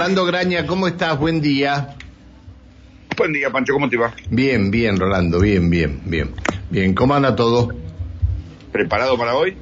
Rolando 0.00 0.24
Graña, 0.24 0.66
¿cómo 0.66 0.88
estás? 0.88 1.18
Buen 1.18 1.42
día. 1.42 1.94
Buen 3.18 3.34
día, 3.34 3.50
Pancho, 3.50 3.74
¿cómo 3.74 3.90
te 3.90 3.98
va? 3.98 4.14
Bien, 4.30 4.70
bien, 4.70 4.96
Rolando, 4.98 5.38
bien, 5.40 5.68
bien, 5.68 6.00
bien. 6.06 6.30
Bien, 6.70 6.94
¿cómo 6.94 7.14
anda 7.14 7.36
todo? 7.36 7.68
¿Preparado 8.72 9.18
para 9.18 9.34
hoy? 9.34 9.58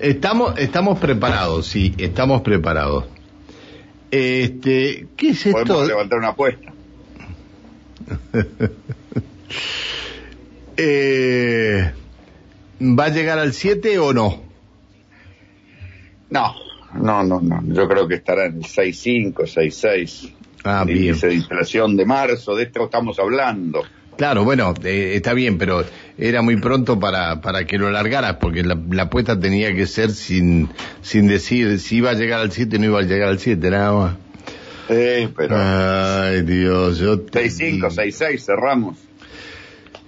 Estamos, 0.00 0.58
estamos 0.58 0.98
preparados, 0.98 1.68
sí, 1.68 1.94
estamos 1.98 2.42
preparados. 2.42 3.04
Este, 4.10 5.06
¿qué 5.16 5.28
es 5.28 5.46
esto? 5.46 5.62
Podemos 5.62 5.86
levantar 5.86 6.18
una 6.18 6.28
apuesta. 6.30 6.72
Eh, 10.82 11.92
¿Va 12.80 13.04
a 13.04 13.08
llegar 13.10 13.38
al 13.38 13.52
7 13.52 13.98
o 13.98 14.14
no? 14.14 14.42
No, 16.30 16.54
no, 16.94 17.22
no, 17.22 17.40
no. 17.40 17.62
Yo 17.64 17.88
creo 17.88 18.06
que 18.08 18.16
estará 18.16 18.46
en 18.46 18.56
el 18.56 18.62
6.5, 18.64 19.34
6.6. 19.34 20.32
Ah, 20.64 20.84
El 20.86 20.94
bien. 20.94 21.18
de 21.18 21.34
inflación 21.34 21.96
de 21.96 22.04
marzo, 22.04 22.54
de 22.54 22.64
esto 22.64 22.84
estamos 22.84 23.18
hablando. 23.18 23.82
Claro, 24.16 24.44
bueno, 24.44 24.74
eh, 24.84 25.12
está 25.14 25.32
bien, 25.32 25.56
pero 25.56 25.82
era 26.18 26.42
muy 26.42 26.56
pronto 26.60 27.00
para, 27.00 27.40
para 27.40 27.64
que 27.64 27.78
lo 27.78 27.90
largaras, 27.90 28.36
porque 28.36 28.62
la, 28.62 28.78
la 28.90 29.04
apuesta 29.04 29.40
tenía 29.40 29.74
que 29.74 29.86
ser 29.86 30.10
sin, 30.10 30.68
sin 31.00 31.26
decir 31.26 31.78
si 31.78 31.96
iba 31.96 32.10
a 32.10 32.14
llegar 32.14 32.40
al 32.40 32.52
7 32.52 32.76
o 32.76 32.78
no 32.80 32.84
iba 32.84 32.98
a 32.98 33.02
llegar 33.02 33.28
al 33.30 33.38
7, 33.38 33.70
nada 33.70 33.92
más. 33.92 34.16
Eh, 34.90 35.28
pero 35.34 35.56
Ay, 35.58 36.42
Dios, 36.42 36.98
yo 36.98 37.20
te 37.20 37.46
6.5, 37.46 37.80
6.6, 37.94 38.38
cerramos. 38.44 38.98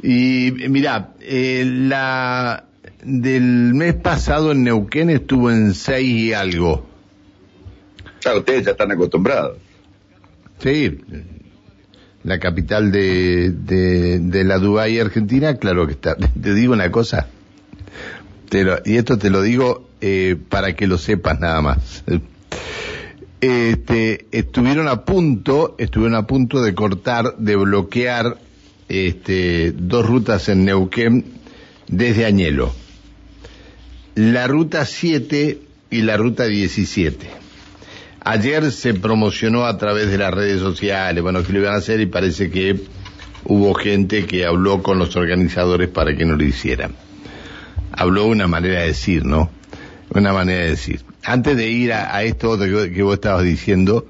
Y 0.03 0.51
mira, 0.69 1.15
eh, 1.21 1.65
la 1.65 2.65
del 3.03 3.75
mes 3.75 3.95
pasado 3.95 4.53
en 4.53 4.65
Neuquén 4.65 5.11
estuvo 5.11 5.51
en 5.51 5.75
6 5.75 6.09
y 6.09 6.33
algo. 6.33 6.87
Claro, 8.21 8.39
ustedes 8.41 8.65
ya 8.65 8.71
están 8.73 8.93
acostumbrados. 8.93 9.59
Sí, 10.61 10.99
la 12.23 12.39
capital 12.39 12.93
de, 12.93 13.51
de, 13.51 14.21
de 14.21 14.45
la 14.45 14.59
Dubái 14.59 14.99
Argentina, 15.01 15.57
claro 15.57 15.87
que 15.87 15.93
está. 15.95 16.17
Te 16.41 16.55
digo 16.55 16.73
una 16.73 16.91
cosa, 16.93 17.27
te 18.49 18.63
lo- 18.65 18.79
y 18.85 18.97
esto 18.97 19.19
te 19.19 19.31
lo 19.31 19.43
digo 19.43 19.89
eh, 20.01 20.37
para 20.49 20.77
que 20.77 20.87
lo 20.87 20.99
sepas 20.99 21.41
nada 21.41 21.61
más. 21.63 22.05
Este, 23.41 24.27
estuvieron 24.31 24.87
a 24.87 25.05
punto, 25.05 25.75
estuvieron 25.79 26.15
a 26.15 26.27
punto 26.29 26.63
de 26.63 26.75
cortar, 26.75 27.37
de 27.39 27.57
bloquear 27.57 28.37
este, 28.89 29.73
dos 29.73 30.07
rutas 30.07 30.49
en 30.49 30.65
Neuquén 30.65 31.25
desde 31.89 32.25
Añelo. 32.25 32.73
La 34.15 34.47
ruta 34.47 34.85
7 34.85 35.59
y 35.91 36.03
la 36.03 36.19
ruta 36.19 36.45
17. 36.45 37.27
Ayer 38.25 38.71
se 38.71 38.93
promocionó 38.93 39.65
a 39.65 39.79
través 39.79 40.11
de 40.11 40.19
las 40.19 40.33
redes 40.33 40.61
sociales, 40.61 41.23
bueno, 41.23 41.43
que 41.43 41.53
lo 41.53 41.61
iban 41.61 41.75
a 41.75 41.79
hacer 41.79 42.01
y 42.01 42.07
parece 42.07 42.51
que 42.51 42.79
hubo 43.45 43.73
gente 43.75 44.27
que 44.27 44.45
habló 44.45 44.83
con 44.83 44.99
los 44.99 45.17
organizadores 45.17 45.89
para 45.89 46.15
que 46.15 46.27
no 46.27 46.37
lo 46.37 46.45
hicieran. 46.45 46.95
Habló 47.91 48.27
una 48.27 48.47
manera 48.47 48.81
de 48.81 48.89
decir, 48.89 49.25
¿no? 49.25 49.51
Una 50.11 50.35
manera 50.35 50.65
de 50.65 50.71
decir. 50.71 51.01
Antes 51.25 51.57
de 51.57 51.71
ir 51.71 51.95
a, 51.95 52.23
esto 52.23 52.51
otro 52.51 52.67
que, 52.67 52.93
que 52.93 53.03
vos 53.03 53.15
estabas 53.15 53.45
diciendo, 53.45 54.07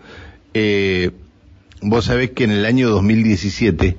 eh, 0.52 1.12
vos 1.80 2.06
sabés 2.06 2.32
que 2.32 2.42
en 2.44 2.50
el 2.50 2.64
año 2.64 2.90
2017, 2.90 3.96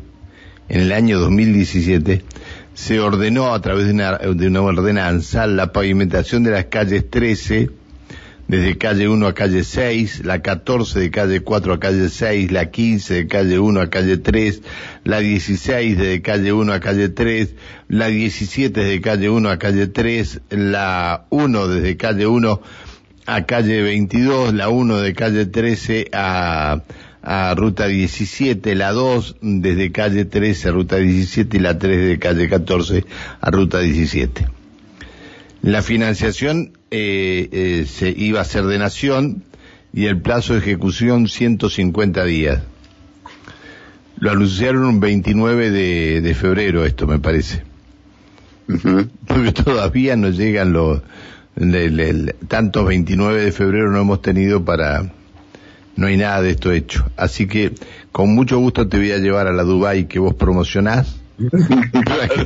en 0.68 0.82
el 0.82 0.92
año 0.92 1.20
2017, 1.20 2.24
se 2.74 3.00
ordenó 3.00 3.54
a 3.54 3.62
través 3.62 3.86
de 3.86 3.94
una, 3.94 4.18
de 4.18 4.48
una 4.48 4.62
ordenanza 4.62 5.48
la 5.48 5.72
pavimentación 5.72 6.44
de 6.44 6.52
las 6.52 6.66
calles 6.66 7.10
13, 7.10 7.70
desde 8.48 8.78
calle 8.78 9.08
1 9.08 9.28
a 9.28 9.34
calle 9.34 9.64
6, 9.64 10.26
la 10.26 10.42
14 10.42 11.00
de 11.00 11.12
calle 11.12 11.40
4 11.42 11.74
a 11.74 11.80
calle 11.80 12.10
6, 12.10 12.52
la 12.52 12.72
15 12.72 13.14
de 13.14 13.28
calle 13.28 13.60
1 13.60 13.82
a 13.82 13.90
calle 13.90 14.18
3, 14.18 14.62
la 15.06 15.20
16 15.20 15.98
de 15.98 16.22
calle 16.22 16.52
1 16.52 16.74
a 16.74 16.80
calle 16.80 17.10
3, 17.10 17.56
la 17.88 18.08
17 18.08 18.84
de 18.84 19.02
calle 19.02 19.30
1 19.30 19.50
a 19.50 19.58
calle 19.58 19.88
3, 19.88 20.42
la 20.50 21.26
1 21.30 21.68
desde 21.68 21.98
calle 21.98 22.28
1 22.28 22.62
a 23.26 23.46
calle 23.46 23.82
22, 23.82 24.54
la 24.54 24.70
1 24.70 24.98
de 24.98 25.14
calle 25.14 25.46
13 25.46 26.10
a, 26.12 26.84
a 27.24 27.56
ruta 27.56 27.88
17, 27.88 28.76
la 28.76 28.92
2 28.92 29.38
desde 29.42 29.92
calle 29.92 30.26
13 30.26 30.68
a 30.70 30.72
ruta 30.72 30.98
17 30.98 31.58
y 31.58 31.60
la 31.62 31.80
3 31.80 32.08
de 32.08 32.20
calle 32.20 32.50
14 32.50 33.06
a 33.40 33.50
ruta 33.52 33.80
17. 33.80 34.46
La 35.62 35.82
financiación 35.82 36.74
eh, 36.92 37.48
eh, 37.52 37.86
se 37.88 38.10
iba 38.10 38.42
a 38.42 38.46
ser 38.46 38.66
de 38.66 38.78
nación 38.78 39.44
y 39.94 40.06
el 40.08 40.20
plazo 40.22 40.54
de 40.54 40.60
ejecución 40.60 41.28
150 41.30 42.26
días. 42.26 42.62
Lo 44.20 44.32
anunciaron 44.32 44.84
un 44.86 45.00
29 45.00 45.72
de, 45.72 46.22
de 46.22 46.36
febrero 46.36 46.84
esto, 46.86 47.08
me 47.08 47.20
parece. 47.20 47.64
Ujú. 48.68 49.08
Porque 49.28 49.52
todavía 49.54 50.16
no 50.16 50.30
llegan 50.30 50.74
los... 50.74 51.02
le- 51.56 51.90
le- 51.90 52.14
le- 52.14 52.34
tantos 52.48 52.86
29 52.86 53.44
de 53.46 53.52
febrero 53.52 53.92
no 53.92 54.02
hemos 54.02 54.22
tenido 54.22 54.66
para... 54.66 55.12
No 55.96 56.08
hay 56.08 56.18
nada 56.18 56.42
de 56.42 56.52
esto 56.52 56.72
hecho. 56.72 57.06
Así 57.18 57.48
que 57.48 57.74
con 58.12 58.34
mucho 58.34 58.58
gusto 58.60 58.88
te 58.88 58.98
voy 58.98 59.12
a 59.12 59.18
llevar 59.18 59.48
a 59.48 59.54
la 59.54 59.64
Dubai 59.64 60.08
que 60.08 60.20
vos 60.20 60.34
promocionás. 60.34 61.20
para 62.06 62.28
que, 62.28 62.46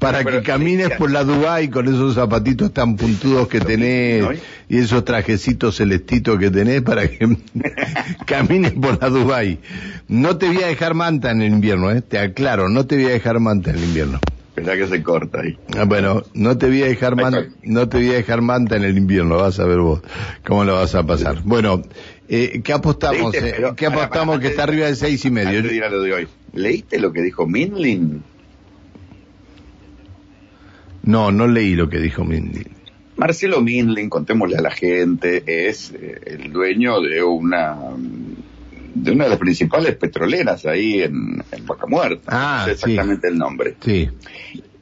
para 0.00 0.24
Pero 0.24 0.38
que 0.38 0.42
camines 0.42 0.90
por 0.98 1.12
la 1.12 1.22
Dubai 1.22 1.70
con 1.70 1.86
esos 1.86 2.16
zapatitos 2.16 2.72
tan 2.74 2.96
puntudos 2.96 3.46
que 3.46 3.60
tenés 3.60 4.40
y 4.68 4.78
esos 4.78 5.04
trajecitos 5.04 5.76
celestitos 5.76 6.40
que 6.40 6.50
tenés 6.50 6.82
para 6.82 7.08
que 7.08 7.36
camines 8.26 8.72
por 8.72 9.00
la 9.00 9.08
Dubai. 9.08 9.60
No 10.08 10.38
te 10.38 10.46
voy 10.46 10.62
a 10.62 10.66
dejar 10.66 10.94
manta 10.94 11.30
en 11.30 11.42
el 11.42 11.52
invierno, 11.52 11.90
¿eh? 11.92 12.02
te 12.02 12.18
aclaro, 12.18 12.68
no 12.68 12.86
te 12.86 12.96
voy 12.96 13.06
a 13.06 13.10
dejar 13.10 13.38
manta 13.38 13.70
en 13.70 13.76
el 13.76 13.84
invierno. 13.84 14.20
Pensá 14.60 14.76
que 14.76 14.86
se 14.88 15.02
corta 15.02 15.40
ahí. 15.40 15.56
Ah, 15.74 15.84
Bueno, 15.86 16.22
no 16.34 16.58
te 16.58 16.66
voy 16.66 16.82
a 16.82 16.86
dejar 16.86 17.14
Ahí 17.14 17.24
man- 17.24 17.34
está. 17.34 17.50
no 17.62 17.88
te 17.88 17.96
voy 17.96 18.10
a 18.10 18.12
dejar 18.12 18.42
manta 18.42 18.76
en 18.76 18.84
el 18.84 18.98
invierno, 18.98 19.36
vas 19.38 19.58
a 19.58 19.64
ver 19.64 19.78
vos 19.78 20.02
cómo 20.46 20.64
lo 20.64 20.74
vas 20.74 20.94
a 20.94 21.02
pasar. 21.06 21.40
Bueno, 21.44 21.80
eh, 22.28 22.60
¿qué 22.62 22.72
apostamos? 22.74 23.34
Eh? 23.36 23.54
¿Qué 23.74 23.86
apostamos 23.86 24.38
que 24.38 24.48
está 24.48 24.64
arriba 24.64 24.86
de 24.86 24.96
seis 24.96 25.24
y 25.24 25.30
medio? 25.30 25.62
Lo 25.62 26.02
de 26.02 26.12
hoy. 26.12 26.28
¿Leíste 26.52 26.98
lo 27.00 27.10
que 27.10 27.22
dijo 27.22 27.46
Minlin? 27.46 28.22
No, 31.04 31.32
no 31.32 31.46
leí 31.46 31.74
lo 31.74 31.88
que 31.88 31.98
dijo 31.98 32.24
Mindy. 32.24 32.62
Marcelo 33.16 33.62
Minlin, 33.62 34.10
contémosle 34.10 34.56
a 34.58 34.60
la 34.62 34.70
gente, 34.70 35.42
es 35.68 35.92
eh, 35.92 36.20
el 36.26 36.52
dueño 36.52 37.00
de 37.00 37.22
una 37.22 37.76
de 38.94 39.12
una 39.12 39.24
de 39.24 39.30
las 39.30 39.38
principales 39.38 39.96
petroleras 39.96 40.66
ahí 40.66 41.02
en, 41.02 41.42
en 41.50 41.66
Vaca 41.66 41.86
Muerta. 41.86 42.22
Ah, 42.28 42.58
no 42.60 42.64
sé 42.66 42.72
exactamente 42.72 43.28
el 43.28 43.38
nombre. 43.38 43.76
Sí, 43.80 44.08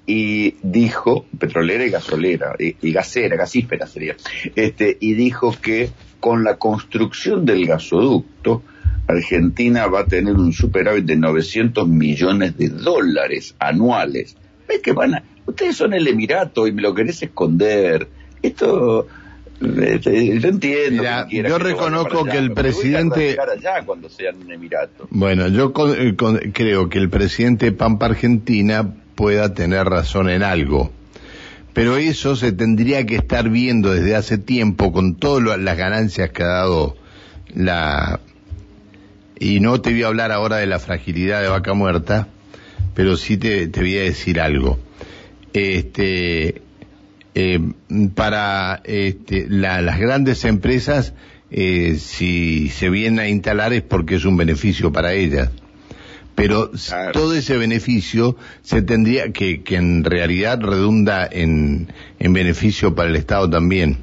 Y 0.06 0.56
dijo, 0.62 1.26
petrolera 1.38 1.84
y 1.84 1.90
gasolera, 1.90 2.54
y, 2.58 2.76
y 2.80 2.92
gasera, 2.92 3.36
gasífera 3.36 3.86
sería, 3.86 4.16
este, 4.54 4.96
y 5.00 5.14
dijo 5.14 5.54
que 5.60 5.90
con 6.20 6.44
la 6.44 6.56
construcción 6.56 7.44
del 7.44 7.66
gasoducto, 7.66 8.62
Argentina 9.06 9.86
va 9.86 10.00
a 10.00 10.06
tener 10.06 10.34
un 10.34 10.52
superávit 10.52 11.04
de 11.06 11.16
900 11.16 11.88
millones 11.88 12.56
de 12.58 12.68
dólares 12.68 13.54
anuales. 13.58 14.36
¿Ves 14.68 14.80
que 14.80 14.92
van 14.92 15.14
a, 15.14 15.22
ustedes 15.46 15.76
son 15.76 15.94
el 15.94 16.06
Emirato 16.06 16.66
y 16.66 16.72
me 16.72 16.82
lo 16.82 16.94
querés 16.94 17.22
esconder? 17.22 18.06
Esto, 18.42 19.06
yo 19.60 20.48
entiendo. 20.48 21.02
Mira, 21.02 21.24
que 21.24 21.30
quieras 21.30 21.50
yo 21.52 21.58
reconozco 21.58 22.24
que 22.24 22.38
el 22.38 22.52
presidente- 22.52 23.36
allá 23.40 23.84
cuando 23.84 24.08
sean 24.08 24.36
un 24.44 24.52
Emirato. 24.52 25.06
bueno, 25.10 25.48
yo 25.48 25.72
con- 25.72 25.94
eh, 26.00 26.14
con- 26.16 26.38
creo 26.52 26.88
que 26.88 26.98
el 26.98 27.10
presidente 27.10 27.66
de 27.66 27.72
Pampa 27.72 28.06
Argentina 28.06 28.94
pueda 29.14 29.54
tener 29.54 29.84
razón 29.86 30.30
en 30.30 30.42
algo. 30.42 30.92
Pero 31.74 31.96
eso 31.96 32.34
se 32.36 32.52
tendría 32.52 33.04
que 33.06 33.16
estar 33.16 33.48
viendo 33.50 33.92
desde 33.92 34.16
hace 34.16 34.38
tiempo 34.38 34.92
con 34.92 35.14
todas 35.16 35.58
las 35.60 35.76
ganancias 35.76 36.30
que 36.30 36.42
ha 36.42 36.46
dado 36.48 36.96
la... 37.54 38.20
Y 39.40 39.60
no 39.60 39.80
te 39.80 39.90
voy 39.92 40.02
a 40.02 40.08
hablar 40.08 40.32
ahora 40.32 40.56
de 40.56 40.66
la 40.66 40.80
fragilidad 40.80 41.40
de 41.40 41.48
vaca 41.48 41.74
muerta, 41.74 42.26
pero 42.94 43.16
sí 43.16 43.36
te, 43.36 43.68
te 43.68 43.80
voy 43.80 43.96
a 43.96 44.02
decir 44.02 44.40
algo. 44.40 44.78
Este, 45.52 46.62
eh, 47.40 47.60
para 48.16 48.80
este, 48.84 49.46
la- 49.48 49.80
las 49.80 50.00
grandes 50.00 50.44
empresas, 50.44 51.14
eh, 51.50 51.96
si 52.00 52.68
se 52.68 52.90
vienen 52.90 53.20
a 53.20 53.28
instalar 53.28 53.72
es 53.72 53.82
porque 53.82 54.16
es 54.16 54.24
un 54.24 54.36
beneficio 54.36 54.90
para 54.92 55.12
ellas. 55.12 55.50
Pero 56.34 56.70
Claro. 56.72 57.12
todo 57.12 57.34
ese 57.34 57.56
beneficio 57.56 58.36
se 58.62 58.82
tendría 58.82 59.32
que, 59.32 59.62
que 59.62 59.76
en 59.76 60.02
realidad 60.04 60.60
redunda 60.60 61.28
en, 61.30 61.92
en 62.18 62.32
beneficio 62.32 62.94
para 62.94 63.08
el 63.08 63.16
Estado 63.16 63.48
también. 63.50 63.98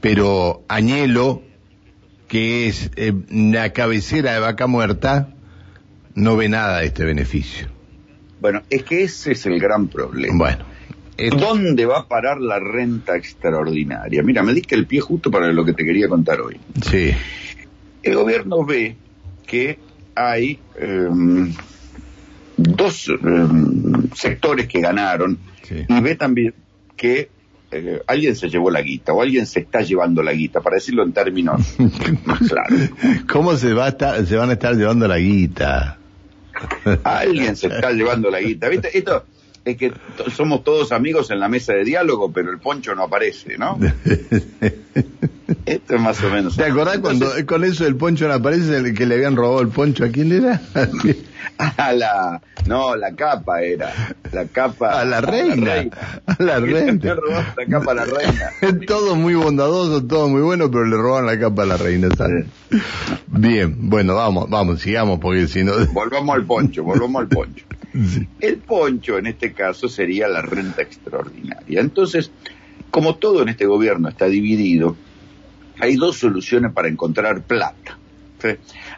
Pero 0.00 0.62
Añelo, 0.68 1.42
que 2.28 2.66
es 2.68 2.90
eh, 2.96 3.12
la 3.30 3.72
cabecera 3.72 4.32
de 4.32 4.40
vaca 4.40 4.66
muerta, 4.66 5.34
no 6.14 6.36
ve 6.36 6.48
nada 6.48 6.78
de 6.78 6.86
este 6.86 7.04
beneficio. 7.04 7.68
Bueno, 8.40 8.62
es 8.70 8.82
que 8.84 9.02
ese 9.02 9.32
es 9.32 9.44
el 9.46 9.60
gran 9.60 9.88
problema. 9.88 10.36
Bueno, 10.36 10.64
¿Dónde 11.28 11.86
va 11.86 11.98
a 12.00 12.08
parar 12.08 12.40
la 12.40 12.58
renta 12.58 13.16
extraordinaria? 13.16 14.22
Mira, 14.22 14.42
me 14.42 14.54
diste 14.54 14.74
el 14.74 14.86
pie 14.86 15.00
justo 15.00 15.30
para 15.30 15.52
lo 15.52 15.64
que 15.64 15.72
te 15.74 15.84
quería 15.84 16.08
contar 16.08 16.40
hoy. 16.40 16.58
sí, 16.82 17.10
El 18.02 18.14
gobierno 18.14 18.64
ve 18.64 18.96
que 19.46 19.78
hay 20.14 20.58
em, 20.76 21.52
dos 22.56 23.08
em, 23.08 24.10
sectores 24.14 24.66
que 24.66 24.80
ganaron 24.80 25.38
y 25.88 26.00
ve 26.00 26.14
también 26.16 26.54
que 26.96 27.30
eh, 27.72 28.02
alguien 28.06 28.34
se 28.34 28.48
llevó 28.48 28.70
la 28.70 28.82
guita 28.82 29.12
o 29.12 29.22
alguien 29.22 29.46
se 29.46 29.60
está 29.60 29.80
llevando 29.82 30.22
la 30.22 30.32
guita, 30.32 30.60
para 30.60 30.76
decirlo 30.76 31.04
en 31.04 31.12
términos 31.12 31.76
más 32.24 32.38
claros. 32.40 32.90
¿Cómo 33.30 33.56
se, 33.56 33.72
va 33.72 33.90
se 34.24 34.36
van 34.36 34.50
a 34.50 34.54
estar 34.54 34.74
llevando 34.74 35.06
la 35.06 35.18
guita? 35.18 35.98
alguien 37.04 37.56
se 37.56 37.68
está 37.68 37.92
llevando 37.92 38.30
la 38.30 38.40
guita. 38.40 38.68
¿Viste? 38.68 38.96
Esto, 38.96 39.24
es 39.64 39.76
que 39.76 39.92
somos 40.34 40.64
todos 40.64 40.92
amigos 40.92 41.30
en 41.30 41.40
la 41.40 41.48
mesa 41.48 41.74
de 41.74 41.84
diálogo, 41.84 42.32
pero 42.32 42.50
el 42.50 42.58
poncho 42.58 42.94
no 42.94 43.04
aparece, 43.04 43.58
¿no? 43.58 43.78
Esto 45.66 45.94
es 45.96 46.00
más 46.00 46.22
o 46.22 46.30
menos. 46.30 46.56
¿Te 46.56 46.64
acordás 46.64 46.98
cuando 46.98 47.26
con 47.46 47.64
eso 47.64 47.86
el 47.86 47.96
poncho 47.96 48.28
no 48.28 48.34
aparece, 48.34 48.76
el 48.76 48.94
que 48.94 49.06
le 49.06 49.16
habían 49.16 49.36
robado 49.36 49.60
el 49.60 49.68
poncho 49.68 50.04
a 50.04 50.08
quién 50.08 50.32
era? 50.32 50.60
a 51.58 51.92
la, 51.92 52.40
no, 52.66 52.96
la 52.96 53.14
capa 53.14 53.62
era, 53.62 53.92
la 54.32 54.46
capa. 54.46 55.00
A 55.00 55.04
la 55.04 55.20
reina. 55.20 55.90
A 56.26 56.42
la 56.42 56.60
reina. 56.60 57.14
Robaron 57.14 57.46
la 57.56 57.66
capa 57.66 57.92
a 57.92 57.94
la 57.94 58.04
reina. 58.04 58.50
todo 58.86 59.16
muy 59.16 59.34
bondadoso, 59.34 60.04
todo 60.04 60.28
muy 60.28 60.42
bueno, 60.42 60.70
pero 60.70 60.84
le 60.84 60.96
robaron 60.96 61.26
la 61.26 61.38
capa 61.38 61.64
a 61.64 61.66
la 61.66 61.76
reina, 61.76 62.08
¿sabes? 62.16 62.46
Bien, 63.26 63.90
bueno, 63.90 64.14
vamos, 64.14 64.48
vamos, 64.48 64.80
sigamos, 64.80 65.18
porque 65.18 65.48
si 65.48 65.64
no. 65.64 65.72
Volvamos 65.92 66.36
al 66.36 66.44
poncho, 66.44 66.84
volvamos 66.84 67.22
al 67.22 67.28
poncho. 67.28 67.64
El 68.40 68.58
poncho 68.58 69.18
en 69.18 69.26
este 69.26 69.52
caso 69.52 69.88
sería 69.88 70.28
la 70.28 70.42
renta 70.42 70.82
extraordinaria. 70.82 71.80
Entonces, 71.80 72.30
como 72.90 73.16
todo 73.16 73.42
en 73.42 73.48
este 73.48 73.66
gobierno 73.66 74.08
está 74.08 74.26
dividido, 74.26 74.96
hay 75.80 75.96
dos 75.96 76.18
soluciones 76.18 76.72
para 76.72 76.88
encontrar 76.88 77.42
plata. 77.42 77.98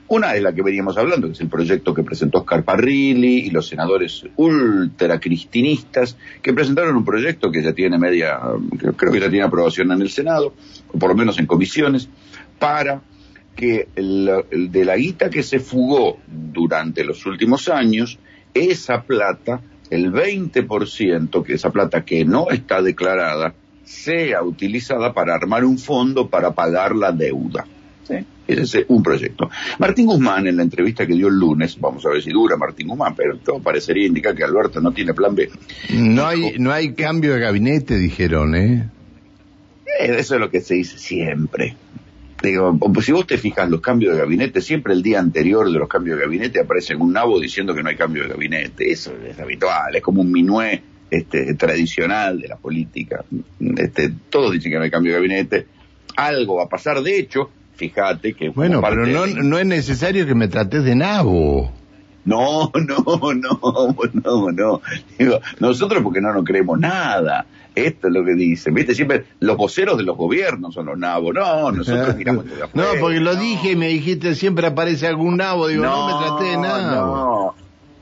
Una 0.07 0.37
es 0.37 0.43
la 0.43 0.53
que 0.53 0.63
veníamos 0.63 0.97
hablando, 0.97 1.27
que 1.27 1.33
es 1.33 1.41
el 1.41 1.49
proyecto 1.49 1.95
que 1.95 2.05
presentó 2.05 2.39
Oscar 2.39 2.63
Parrilli 2.63 3.39
y 3.39 3.51
los 3.51 3.67
senadores 3.67 4.25
ultracristinistas, 4.37 6.17
que 6.41 6.53
presentaron 6.53 6.95
un 6.95 7.05
proyecto 7.05 7.51
que 7.51 7.63
ya 7.63 7.73
tiene 7.73 7.99
media, 7.99 8.39
creo 8.97 9.11
que 9.11 9.21
ya 9.21 9.31
tiene 9.31 9.45
aprobación 9.45 9.91
en 9.91 10.01
el 10.01 10.11
Senado, 10.11 10.55
o 10.93 10.99
por 10.99 11.09
lo 11.09 11.17
menos 11.17 11.41
en 11.41 11.47
comisiones, 11.47 12.09
para 12.59 13.01
que 13.55 13.89
de 13.95 14.85
la 14.85 14.97
guita 14.97 15.31
que 15.31 15.43
se 15.43 15.61
fugó 15.61 16.19
durante 16.27 17.05
los 17.05 17.25
últimos 17.27 17.69
años, 17.69 18.19
esa 18.55 19.03
plata, 19.03 19.61
el 19.91 20.13
20%, 20.13 21.43
que 21.45 21.55
esa 21.55 21.71
plata 21.71 22.05
que 22.05 22.25
no 22.25 22.51
está 22.51 22.83
declarada, 22.83 23.55
sea 23.85 24.43
utilizada 24.43 25.13
para 25.13 25.35
armar 25.35 25.65
un 25.65 25.79
fondo 25.79 26.29
para 26.29 26.53
pagar 26.53 26.95
la 26.95 27.13
deuda. 27.13 27.67
Ese 28.47 28.81
es 28.81 28.87
un 28.89 29.03
proyecto. 29.03 29.51
Martín 29.79 30.07
Guzmán, 30.07 30.47
en 30.47 30.57
la 30.57 30.63
entrevista 30.63 31.07
que 31.07 31.15
dio 31.15 31.29
el 31.29 31.39
lunes, 31.39 31.79
vamos 31.81 32.05
a 32.05 32.11
ver 32.11 32.23
si 32.23 32.31
dura 32.31 32.57
Martín 32.57 32.89
Guzmán, 32.89 33.15
pero 33.15 33.39
todo 33.39 33.61
parecería 33.61 34.07
indicar 34.07 34.35
que 34.35 34.45
Alberto 34.45 34.81
no 34.81 34.93
tiene 34.93 35.15
plan 35.15 35.35
B. 35.35 35.49
No 35.95 36.27
hay, 36.27 36.55
no 36.59 36.73
hay 36.73 36.93
cambio 36.93 37.35
de 37.35 37.41
gabinete, 37.41 37.97
dijeron, 37.97 38.55
¿eh? 38.55 38.91
¿eh? 40.01 40.17
Eso 40.19 40.35
es 40.35 40.41
lo 40.41 40.51
que 40.51 40.61
se 40.61 40.75
dice 40.75 40.99
siempre. 40.99 41.77
Digo, 42.43 42.77
pues 42.77 43.07
si 43.07 43.13
vos 43.13 43.27
te 43.27 43.39
fijas 43.39 43.71
los 43.71 43.81
cambios 43.81 44.15
de 44.15 44.21
gabinete, 44.21 44.61
siempre 44.61 44.93
el 44.93 45.03
día 45.03 45.21
anterior 45.21 45.71
de 45.71 45.79
los 45.79 45.89
cambios 45.89 46.19
de 46.19 46.25
gabinete 46.25 46.61
aparece 46.61 46.97
un 46.97 47.13
nabo 47.13 47.39
diciendo 47.39 47.75
que 47.75 47.83
no 47.83 47.89
hay 47.89 47.97
cambio 47.97 48.25
de 48.25 48.31
gabinete. 48.31 48.91
Eso 48.91 49.13
es 49.25 49.39
habitual, 49.39 49.95
es 49.95 50.03
como 50.03 50.23
un 50.23 50.33
minué 50.33 50.83
este, 51.11 51.55
tradicional 51.55 52.41
de 52.41 52.49
la 52.49 52.57
política. 52.57 53.25
Este, 53.77 54.13
todos 54.29 54.53
dicen 54.53 54.73
que 54.73 54.79
no 54.79 54.85
hay 54.85 54.91
cambio 54.91 55.13
de 55.13 55.19
gabinete. 55.19 55.67
Algo 56.17 56.57
va 56.57 56.65
a 56.65 56.69
pasar. 56.69 57.01
De 57.01 57.17
hecho, 57.17 57.51
fíjate 57.77 58.35
que... 58.35 58.49
Bueno, 58.49 58.83
pero 58.83 59.07
no, 59.07 59.27
no 59.27 59.59
es 59.59 59.67
necesario 59.67 60.27
que 60.27 60.35
me 60.35 60.49
trates 60.49 60.83
de 60.83 60.97
nabo. 60.97 61.73
No, 62.25 62.71
no, 62.75 63.05
no, 63.35 63.97
no, 64.13 64.53
no. 64.53 64.81
Digo, 65.19 65.41
nosotros 65.59 66.03
porque 66.03 66.21
no 66.21 66.33
nos 66.33 66.45
creemos 66.45 66.79
nada. 66.79 67.47
Esto 67.75 68.09
es 68.09 68.13
lo 68.13 68.25
que 68.25 68.35
dicen. 68.35 68.75
¿Viste? 68.75 68.95
Siempre 68.95 69.25
los 69.41 69.57
voceros 69.57 69.97
de 69.97 70.05
los 70.05 70.17
gobiernos 70.17 70.75
son 70.75 70.87
los 70.87 70.99
nabos. 70.99 71.35
No, 71.35 71.73
nosotros 71.73 72.17
miramos 72.17 72.45
No, 72.75 72.85
porque 73.01 73.21
lo 73.21 73.35
dije 73.35 73.73
y 73.73 73.77
me 73.77 73.89
dijiste 73.89 74.35
siempre 74.35 74.67
aparece 74.67 75.07
algún 75.07 75.39
nabo. 75.39 75.69
Digo, 75.69 75.83
no, 75.83 76.07
me 76.07 76.27
traté 76.27 76.45
de 76.45 76.57
nabo. 76.59 77.55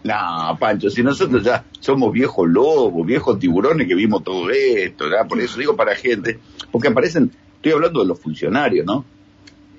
No, 0.02 0.50
no, 0.50 0.58
Pancho, 0.58 0.90
si 0.90 1.02
nosotros 1.02 1.44
ya 1.44 1.64
somos 1.78 2.12
viejos 2.12 2.49
lobos, 2.49 3.06
viejos 3.06 3.38
tiburones 3.38 3.87
que 3.87 3.94
vimos 3.94 4.25
todo 4.25 4.50
esto, 4.50 5.05
¿verdad? 5.05 5.28
Por 5.28 5.40
eso 5.40 5.58
digo 5.58 5.76
para 5.76 5.94
gente, 5.94 6.38
porque 6.70 6.88
aparecen, 6.88 7.31
estoy 7.56 7.73
hablando 7.73 8.00
de 8.00 8.06
los 8.06 8.19
funcionarios, 8.19 8.87
¿no? 8.87 9.05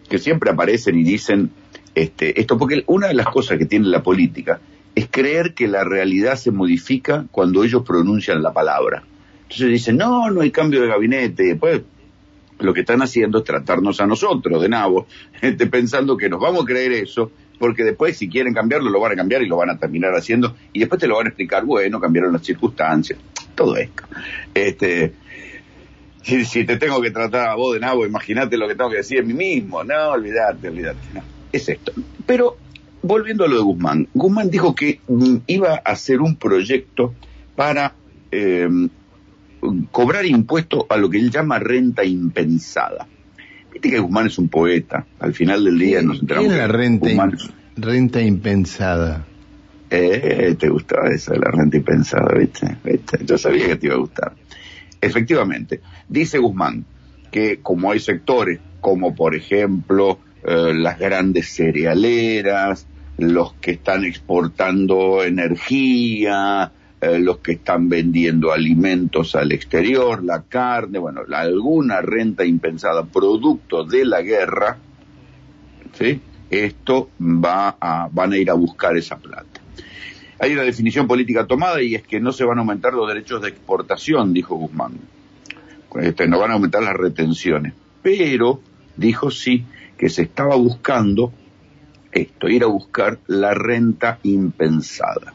Que 0.08 0.20
siempre 0.20 0.52
aparecen 0.52 0.98
y 1.00 1.04
dicen 1.04 1.52
este, 1.96 2.40
esto, 2.40 2.58
porque 2.58 2.84
una 2.88 3.08
de 3.08 3.14
las 3.14 3.28
cosas 3.28 3.58
que 3.58 3.66
tiene 3.66 3.88
la 3.88 4.04
política 4.04 4.60
es 4.96 5.08
creer 5.10 5.54
que 5.54 5.68
la 5.68 5.84
realidad 5.84 6.36
se 6.36 6.52
modifica 6.52 7.26
cuando 7.32 7.64
ellos 7.64 7.84
pronuncian 7.86 8.42
la 8.42 8.54
palabra. 8.54 9.04
Entonces 9.44 9.70
dicen, 9.70 9.98
no, 9.98 10.30
no 10.30 10.42
hay 10.42 10.52
cambio 10.52 10.82
de 10.82 10.88
gabinete. 10.88 11.44
Después 11.44 11.82
lo 12.60 12.74
que 12.74 12.82
están 12.82 13.02
haciendo 13.02 13.40
es 13.40 13.44
tratarnos 13.44 14.00
a 14.00 14.08
nosotros 14.08 14.62
de 14.62 14.70
nabo, 14.70 15.08
gente, 15.34 15.68
pensando 15.68 16.18
que 16.18 16.30
nos 16.30 16.40
vamos 16.40 16.64
a 16.64 16.66
creer 16.66 16.92
eso, 16.94 17.32
porque 17.60 17.84
después 17.84 18.18
si 18.18 18.30
quieren 18.30 18.54
cambiarlo 18.54 18.90
lo 18.90 19.00
van 19.00 19.14
a 19.14 19.16
cambiar 19.16 19.42
y 19.42 19.48
lo 19.48 19.58
van 19.58 19.70
a 19.70 19.78
terminar 19.78 20.14
haciendo 20.14 20.56
y 20.74 20.80
después 20.80 21.00
te 21.00 21.08
lo 21.08 21.18
van 21.18 21.28
a 21.28 21.30
explicar, 21.30 21.66
bueno, 21.66 22.00
cambiaron 22.00 22.34
las 22.34 22.44
circunstancias, 22.44 23.20
todo 23.56 23.76
esto. 23.78 24.04
Este, 24.54 25.14
si, 26.24 26.64
te 26.66 26.78
tengo 26.78 27.02
que 27.02 27.12
tratar 27.12 27.50
a 27.50 27.56
vos 27.56 27.74
de 27.74 27.80
nabo, 27.80 28.06
imagínate 28.06 28.58
lo 28.58 28.68
que 28.68 28.76
tengo 28.76 28.90
que 28.90 28.98
decir 28.98 29.20
a 29.20 29.24
mí 29.24 29.34
mismo, 29.34 29.84
no, 29.84 30.12
olvídate, 30.12 30.70
olvídate, 30.70 31.00
no, 31.14 31.22
es 31.51 31.69
esto. 31.69 31.92
Pero 32.25 32.57
volviendo 33.01 33.45
a 33.45 33.48
lo 33.48 33.57
de 33.57 33.63
Guzmán, 33.63 34.07
Guzmán 34.13 34.50
dijo 34.50 34.75
que 34.75 35.00
mm, 35.07 35.38
iba 35.48 35.74
a 35.74 35.92
hacer 35.92 36.21
un 36.21 36.36
proyecto 36.36 37.13
para 37.56 37.94
eh, 38.31 38.69
cobrar 39.92 40.25
impuestos 40.25 40.86
a 40.89 40.98
lo 40.98 41.09
que 41.09 41.19
él 41.19 41.31
llama 41.31 41.59
renta 41.59 42.03
impensada. 42.03 43.07
Viste 43.71 43.89
que 43.89 44.00
Guzmán 44.00 44.27
es 44.27 44.38
un 44.38 44.50
poeta. 44.50 45.06
Al 45.19 45.33
final 45.33 45.63
del 45.63 45.80
día 45.80 46.01
nos 46.01 46.19
enteramos. 46.19 46.50
¿Qué 46.50 46.53
es 46.53 46.59
la 46.59 46.68
renta, 46.68 47.07
renta 47.77 48.21
impensada? 48.21 49.25
Eh, 49.89 50.56
te 50.57 50.69
gustaba 50.69 51.09
esa, 51.09 51.36
la 51.36 51.51
renta 51.51 51.77
impensada, 51.77 52.33
¿viste? 52.38 52.77
Yo 53.25 53.38
sabía 53.38 53.68
que 53.68 53.75
te 53.75 53.88
iba 53.88 53.95
a 53.95 54.00
gustar. 54.00 54.33
Efectivamente, 55.01 55.81
dice 56.07 56.38
Guzmán 56.38 56.86
que 57.31 57.59
como 57.62 57.92
hay 57.92 58.00
sectores 58.00 58.59
como 58.81 59.15
por 59.15 59.36
ejemplo 59.36 60.19
eh, 60.44 60.74
las 60.74 61.00
grandes 61.00 61.54
cerealeras, 61.54 62.88
los 63.18 63.54
que 63.54 63.72
están 63.72 64.06
exportando 64.06 65.24
energía, 65.24 66.72
eh, 67.00 67.20
los 67.20 67.39
que 67.39 67.54
están 67.54 67.89
vendiendo 67.89 68.51
alimentos 68.51 69.36
al 69.36 69.51
exterior, 69.51 70.24
la 70.24 70.44
carne, 70.44 71.00
bueno, 71.00 71.22
alguna 71.34 72.01
renta 72.01 72.46
impensada 72.46 73.06
producto 73.06 73.84
de 73.84 74.06
la 74.06 74.22
guerra, 74.22 74.77
¿sí? 75.94 76.22
Esto 76.50 77.10
va 77.20 77.77
a, 77.80 78.10
van 78.12 78.34
a 78.34 78.38
ir 78.38 78.50
a 78.50 78.54
buscar 78.54 78.98
esa 78.98 79.18
plata. 79.18 79.62
Hay 80.38 80.54
una 80.54 80.63
definición 80.63 81.08
política 81.08 81.46
tomada 81.46 81.82
y 81.82 81.96
es 81.96 82.01
que 82.01 82.20
no 82.20 82.32
se 82.32 82.44
van 82.44 82.58
a 82.58 82.62
aumentar 82.62 82.94
los 82.94 83.08
derechos 83.08 83.42
de 83.42 83.50
exportación, 83.50 84.34
dijo 84.34 84.56
Guzmán. 84.56 84.94
Este, 86.00 86.27
no 86.27 86.39
van 86.39 86.51
a 86.51 86.54
aumentar 86.56 86.82
las 86.82 86.96
retenciones. 86.96 87.74
Pero, 88.01 88.60
dijo 89.01 89.29
sí, 89.29 89.65
que 89.98 90.10
se 90.10 90.22
estaba 90.22 90.55
buscando 90.55 91.34
esto, 92.12 92.48
ir 92.48 92.63
a 92.63 92.67
buscar 92.67 93.20
la 93.27 93.53
renta 93.53 94.20
impensada. 94.24 95.34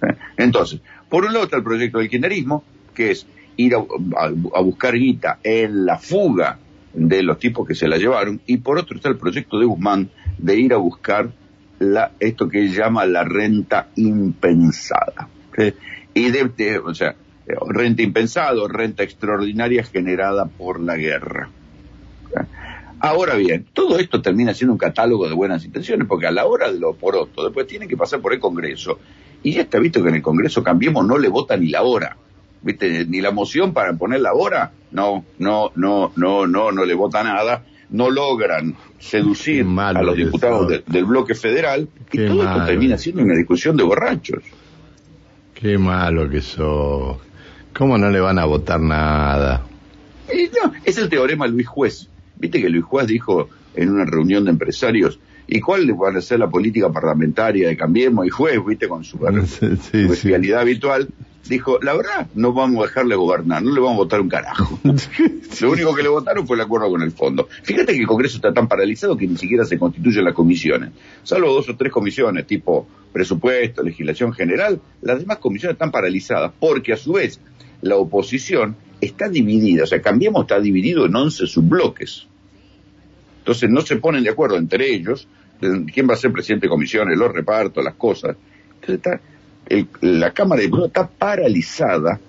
Entonces, 0.36 0.80
por 1.08 1.24
un 1.24 1.32
lado 1.32 1.44
está 1.44 1.56
el 1.56 1.62
proyecto 1.62 1.98
del 1.98 2.10
kirchnerismo, 2.10 2.64
que 2.94 3.12
es 3.12 3.26
ir 3.56 3.74
a, 3.74 4.60
buscar 4.60 4.94
guita 4.94 5.38
en 5.42 5.86
la 5.86 5.98
fuga 5.98 6.58
de 6.92 7.22
los 7.22 7.38
tipos 7.38 7.66
que 7.66 7.74
se 7.74 7.88
la 7.88 7.96
llevaron, 7.96 8.40
y 8.46 8.58
por 8.58 8.78
otro 8.78 8.96
está 8.96 9.08
el 9.08 9.16
proyecto 9.16 9.58
de 9.58 9.66
Guzmán 9.66 10.10
de 10.38 10.58
ir 10.58 10.72
a 10.72 10.78
buscar 10.78 11.30
la, 11.78 12.12
esto 12.20 12.48
que 12.48 12.68
llama 12.68 13.06
la 13.06 13.24
renta 13.24 13.88
impensada. 13.96 15.28
Y 16.14 16.30
de, 16.30 16.78
o 16.78 16.94
sea, 16.94 17.14
renta 17.68 18.02
impensada 18.02 18.66
renta 18.68 19.02
extraordinaria 19.02 19.84
generada 19.84 20.46
por 20.46 20.80
la 20.80 20.96
guerra. 20.96 21.50
Ahora 23.00 23.34
bien, 23.34 23.66
todo 23.72 23.98
esto 23.98 24.22
termina 24.22 24.54
siendo 24.54 24.72
un 24.72 24.78
catálogo 24.78 25.28
de 25.28 25.34
buenas 25.34 25.64
intenciones, 25.64 26.08
porque 26.08 26.26
a 26.26 26.30
la 26.30 26.46
hora 26.46 26.72
de 26.72 26.78
lo 26.78 26.94
poroto, 26.94 27.44
después 27.44 27.66
tiene 27.66 27.86
que 27.88 27.96
pasar 27.96 28.20
por 28.20 28.32
el 28.32 28.40
Congreso 28.40 28.98
y 29.42 29.52
ya 29.52 29.62
está 29.62 29.78
visto 29.78 30.02
que 30.02 30.08
en 30.08 30.16
el 30.16 30.22
Congreso 30.22 30.62
Cambiemos 30.62 31.06
no 31.06 31.18
le 31.18 31.28
vota 31.28 31.56
ni 31.56 31.68
la 31.68 31.82
hora. 31.82 32.16
¿Viste? 32.62 33.06
Ni 33.06 33.20
la 33.20 33.30
moción 33.30 33.72
para 33.72 33.92
poner 33.92 34.20
la 34.20 34.32
hora. 34.32 34.72
No, 34.90 35.24
no, 35.38 35.70
no, 35.76 36.12
no, 36.16 36.46
no, 36.46 36.72
no 36.72 36.84
le 36.84 36.94
vota 36.94 37.22
nada. 37.22 37.64
No 37.90 38.10
logran 38.10 38.74
seducir 38.98 39.64
a 39.78 40.02
los 40.02 40.16
diputados 40.16 40.82
del 40.84 41.04
bloque 41.04 41.34
federal. 41.36 41.88
y 42.10 42.26
todo 42.26 42.42
esto 42.42 42.64
termina 42.64 42.98
siendo 42.98 43.22
una 43.22 43.34
discusión 43.34 43.76
de 43.76 43.84
borrachos. 43.84 44.42
Qué 45.54 45.78
malo 45.78 46.28
que 46.28 46.40
sos. 46.40 47.18
¿Cómo 47.72 47.98
no 47.98 48.10
le 48.10 48.18
van 48.18 48.40
a 48.40 48.46
votar 48.46 48.80
nada? 48.80 49.64
no, 50.28 50.72
es 50.84 50.98
el 50.98 51.08
teorema 51.08 51.46
Luis 51.46 51.68
Juez. 51.68 52.08
Viste 52.38 52.60
que 52.60 52.68
Luis 52.68 52.84
Juez 52.84 53.06
dijo, 53.06 53.48
en 53.74 53.90
una 53.90 54.04
reunión 54.04 54.44
de 54.44 54.50
empresarios, 54.50 55.18
¿y 55.46 55.60
cuál 55.60 55.90
va 56.00 56.16
a 56.16 56.20
ser 56.20 56.40
la 56.40 56.48
política 56.48 56.90
parlamentaria 56.90 57.68
de 57.68 57.76
Cambiemos? 57.76 58.26
Y 58.26 58.30
juez, 58.30 58.58
viste, 58.66 58.88
con 58.88 59.04
su, 59.04 59.18
especialidad 59.92 60.60
habitual, 60.60 61.08
dijo, 61.48 61.78
la 61.80 61.94
verdad, 61.94 62.26
no 62.34 62.52
vamos 62.52 62.84
a 62.84 62.88
dejarle 62.88 63.14
gobernar, 63.14 63.62
no 63.62 63.72
le 63.72 63.80
vamos 63.80 63.94
a 63.94 63.98
votar 63.98 64.20
un 64.20 64.28
carajo. 64.28 64.78
Lo 65.60 65.70
único 65.70 65.94
que 65.94 66.02
le 66.02 66.08
votaron 66.08 66.46
fue 66.46 66.56
el 66.56 66.62
acuerdo 66.62 66.90
con 66.90 67.02
el 67.02 67.12
fondo. 67.12 67.48
Fíjate 67.62 67.92
que 67.92 68.00
el 68.00 68.06
Congreso 68.06 68.36
está 68.36 68.52
tan 68.52 68.68
paralizado 68.68 69.16
que 69.16 69.26
ni 69.26 69.36
siquiera 69.36 69.64
se 69.64 69.78
constituyen 69.78 70.24
las 70.24 70.34
comisiones. 70.34 70.90
Salvo 71.22 71.52
dos 71.52 71.68
o 71.68 71.76
tres 71.76 71.92
comisiones, 71.92 72.46
tipo 72.46 72.86
presupuesto, 73.12 73.82
legislación 73.82 74.32
general, 74.32 74.80
las 75.00 75.20
demás 75.20 75.38
comisiones 75.38 75.74
están 75.74 75.90
paralizadas 75.90 76.52
porque 76.58 76.92
a 76.92 76.96
su 76.96 77.14
vez 77.14 77.40
la 77.80 77.96
oposición 77.96 78.76
está 79.00 79.28
dividida, 79.28 79.84
o 79.84 79.86
sea, 79.86 80.00
Cambiemos 80.00 80.42
está 80.42 80.60
dividido 80.60 81.06
en 81.06 81.14
11 81.14 81.46
subbloques. 81.46 82.26
Entonces 83.38 83.70
no 83.70 83.80
se 83.82 83.96
ponen 83.96 84.24
de 84.24 84.30
acuerdo 84.30 84.56
entre 84.56 84.92
ellos 84.92 85.28
quién 85.60 86.08
va 86.08 86.14
a 86.14 86.16
ser 86.16 86.32
presidente 86.32 86.66
de 86.66 86.70
comisiones, 86.70 87.16
los 87.16 87.32
repartos, 87.32 87.82
las 87.82 87.94
cosas. 87.94 88.36
Entonces 88.80 88.96
está 88.96 89.20
la 90.00 90.32
Cámara 90.32 90.60
de 90.60 90.66
Diputados 90.66 90.88
está 90.88 91.08
paralizada, 91.08 92.20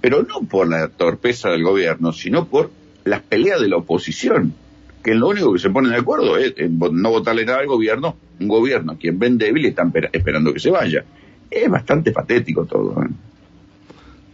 pero 0.00 0.22
no 0.22 0.42
por 0.48 0.68
la 0.68 0.88
torpeza 0.88 1.50
del 1.50 1.62
gobierno, 1.62 2.12
sino 2.12 2.46
por 2.46 2.70
las 3.04 3.22
peleas 3.22 3.60
de 3.60 3.68
la 3.68 3.76
oposición, 3.76 4.54
que 5.02 5.14
lo 5.14 5.28
único 5.28 5.52
que 5.52 5.58
se 5.58 5.70
ponen 5.70 5.92
de 5.92 5.98
acuerdo 5.98 6.36
es 6.36 6.54
no 6.70 7.10
votarle 7.10 7.44
nada 7.44 7.58
al 7.58 7.66
gobierno, 7.66 8.16
un 8.38 8.48
gobierno 8.48 8.96
quien 8.98 9.18
ven 9.18 9.38
débil 9.38 9.66
y 9.66 9.68
están 9.68 9.92
esperando 10.12 10.52
que 10.52 10.60
se 10.60 10.70
vaya. 10.70 11.04
Es 11.50 11.68
bastante 11.68 12.12
patético 12.12 12.64
todo. 12.64 13.02
¿eh? 13.02 13.08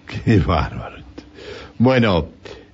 Qué 0.06 0.38
bárbaro. 0.38 1.05
Bueno, 1.78 2.28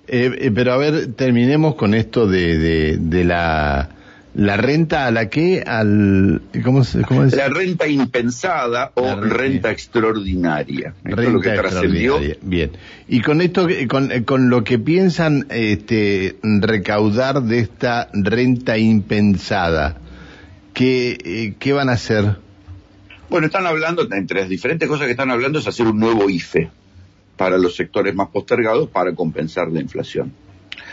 eh, 0.07 0.31
eh, 0.39 0.51
pero 0.55 0.73
a 0.73 0.77
ver, 0.77 1.15
terminemos 1.15 1.75
con 1.75 1.95
esto 1.95 2.27
de, 2.27 2.99
de 2.99 3.25
la 3.25 3.91
la 4.35 4.57
renta 4.57 5.07
a 5.07 5.11
la 5.11 5.29
que 5.29 5.63
al 5.67 6.41
¿cómo, 6.65 6.83
cómo 7.07 7.25
es? 7.25 7.37
la 7.37 7.49
renta 7.49 7.87
impensada 7.87 8.93
o 8.95 9.15
renta, 9.21 9.71
extraordinaria. 9.71 10.95
Renta 11.05 11.31
lo 11.31 11.41
que 11.41 11.51
trascendió. 11.51 12.19
bien. 12.41 12.71
Y 13.09 13.21
con 13.21 13.43
esto 13.43 13.69
con, 13.89 14.25
con 14.25 14.49
lo 14.49 14.65
que 14.65 14.79
piensan 14.79 15.47
este 15.51 16.37
recaudar 16.43 17.43
de 17.43 17.59
esta 17.59 18.09
renta 18.15 18.79
impensada 18.79 19.99
qué 20.73 21.19
eh, 21.25 21.55
qué 21.59 21.75
van 21.75 21.91
a 21.91 21.93
hacer 21.93 22.37
bueno 23.29 23.47
están 23.47 23.67
hablando 23.67 24.09
entre 24.11 24.41
las 24.41 24.49
diferentes 24.49 24.89
cosas 24.89 25.05
que 25.07 25.11
están 25.11 25.31
hablando 25.31 25.59
es 25.59 25.67
hacer 25.67 25.87
un 25.87 25.99
nuevo 25.99 26.31
IFE 26.31 26.71
para 27.43 27.59
los 27.59 27.75
sectores 27.75 28.15
más 28.15 28.29
postergados 28.29 28.89
para 28.89 29.15
compensar 29.15 29.71
la 29.71 29.81
inflación 29.81 30.33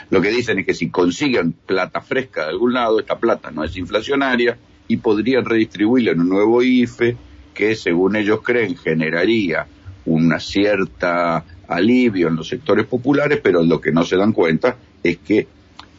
lo 0.09 0.21
que 0.21 0.29
dicen 0.29 0.59
es 0.59 0.65
que 0.65 0.73
si 0.73 0.89
consiguen 0.89 1.51
plata 1.53 2.01
fresca 2.01 2.43
de 2.43 2.49
algún 2.49 2.73
lado, 2.73 2.99
esta 2.99 3.19
plata 3.19 3.51
no 3.51 3.63
es 3.63 3.75
inflacionaria 3.77 4.57
y 4.87 4.97
podrían 4.97 5.45
redistribuirla 5.45 6.11
en 6.11 6.21
un 6.21 6.29
nuevo 6.29 6.63
IFE 6.63 7.15
que, 7.53 7.75
según 7.75 8.15
ellos 8.15 8.41
creen, 8.41 8.75
generaría 8.75 9.67
una 10.05 10.39
cierta 10.39 11.45
alivio 11.67 12.27
en 12.27 12.37
los 12.37 12.47
sectores 12.47 12.87
populares, 12.87 13.39
pero 13.43 13.61
lo 13.63 13.79
que 13.79 13.91
no 13.91 14.03
se 14.03 14.15
dan 14.15 14.33
cuenta 14.33 14.77
es 15.03 15.17
que 15.17 15.47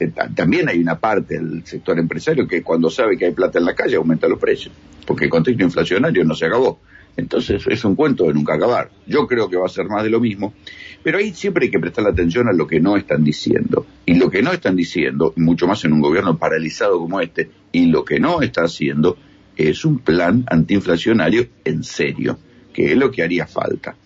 eh, 0.00 0.12
también 0.34 0.68
hay 0.68 0.80
una 0.80 0.98
parte 0.98 1.38
del 1.38 1.64
sector 1.64 1.96
empresario 1.98 2.48
que 2.48 2.62
cuando 2.62 2.90
sabe 2.90 3.16
que 3.16 3.26
hay 3.26 3.32
plata 3.32 3.60
en 3.60 3.66
la 3.66 3.74
calle 3.74 3.94
aumenta 3.94 4.26
los 4.26 4.40
precios, 4.40 4.74
porque 5.06 5.26
el 5.26 5.30
contexto 5.30 5.62
inflacionario 5.62 6.24
no 6.24 6.34
se 6.34 6.46
acabó. 6.46 6.80
Entonces 7.16 7.64
es 7.66 7.84
un 7.84 7.94
cuento 7.96 8.24
de 8.24 8.34
nunca 8.34 8.54
acabar. 8.54 8.90
Yo 9.06 9.26
creo 9.26 9.48
que 9.48 9.56
va 9.56 9.66
a 9.66 9.70
ser 9.70 9.86
más 9.86 10.02
de 10.04 10.10
lo 10.10 10.20
mismo, 10.20 10.54
pero 11.02 11.18
ahí 11.18 11.32
siempre 11.32 11.66
hay 11.66 11.70
que 11.70 11.78
prestar 11.78 12.06
atención 12.06 12.48
a 12.48 12.52
lo 12.52 12.66
que 12.66 12.80
no 12.80 12.96
están 12.96 13.24
diciendo. 13.24 13.86
Y 14.06 14.14
lo 14.14 14.30
que 14.30 14.42
no 14.42 14.52
están 14.52 14.76
diciendo, 14.76 15.32
mucho 15.36 15.66
más 15.66 15.84
en 15.84 15.92
un 15.92 16.00
gobierno 16.00 16.38
paralizado 16.38 16.98
como 16.98 17.20
este, 17.20 17.50
y 17.72 17.86
lo 17.86 18.04
que 18.04 18.20
no 18.20 18.42
está 18.42 18.62
haciendo 18.62 19.16
es 19.56 19.84
un 19.84 19.98
plan 19.98 20.44
antiinflacionario 20.48 21.46
en 21.64 21.84
serio, 21.84 22.38
que 22.72 22.92
es 22.92 22.96
lo 22.96 23.10
que 23.10 23.22
haría 23.22 23.46
falta. 23.46 23.96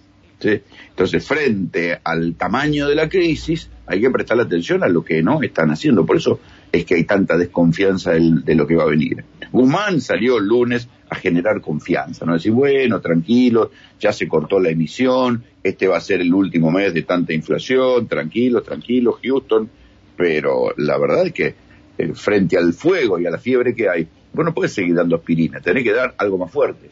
Entonces, 0.40 1.26
frente 1.26 1.98
al 2.04 2.34
tamaño 2.34 2.88
de 2.88 2.94
la 2.94 3.08
crisis, 3.08 3.70
hay 3.86 4.00
que 4.00 4.10
prestar 4.10 4.38
atención 4.40 4.82
a 4.82 4.88
lo 4.88 5.04
que 5.04 5.22
no 5.22 5.42
están 5.42 5.70
haciendo. 5.70 6.04
Por 6.04 6.16
eso 6.16 6.40
es 6.70 6.84
que 6.84 6.96
hay 6.96 7.04
tanta 7.04 7.36
desconfianza 7.36 8.12
de 8.12 8.54
lo 8.54 8.66
que 8.66 8.74
va 8.74 8.84
a 8.84 8.88
venir. 8.88 9.24
Guzmán 9.52 10.00
salió 10.00 10.38
el 10.38 10.46
lunes 10.46 10.88
a 11.08 11.16
generar 11.16 11.60
confianza, 11.60 12.24
¿no? 12.24 12.34
Decir, 12.34 12.52
bueno, 12.52 13.00
tranquilo, 13.00 13.70
ya 14.00 14.12
se 14.12 14.26
cortó 14.26 14.58
la 14.58 14.70
emisión, 14.70 15.44
este 15.62 15.86
va 15.86 15.98
a 15.98 16.00
ser 16.00 16.20
el 16.20 16.32
último 16.32 16.70
mes 16.70 16.94
de 16.94 17.02
tanta 17.02 17.32
inflación, 17.32 18.06
tranquilo, 18.06 18.62
tranquilo, 18.62 19.18
Houston, 19.22 19.68
pero 20.16 20.74
la 20.76 20.98
verdad 20.98 21.26
es 21.26 21.32
que 21.32 21.54
eh, 21.98 22.12
frente 22.14 22.56
al 22.56 22.72
fuego 22.72 23.18
y 23.18 23.26
a 23.26 23.30
la 23.30 23.38
fiebre 23.38 23.74
que 23.74 23.88
hay, 23.88 24.08
bueno, 24.32 24.50
no 24.50 24.54
puedes 24.54 24.72
seguir 24.72 24.94
dando 24.94 25.16
aspirina, 25.16 25.60
tenés 25.60 25.84
que 25.84 25.92
dar 25.92 26.14
algo 26.18 26.38
más 26.38 26.50
fuerte. 26.50 26.90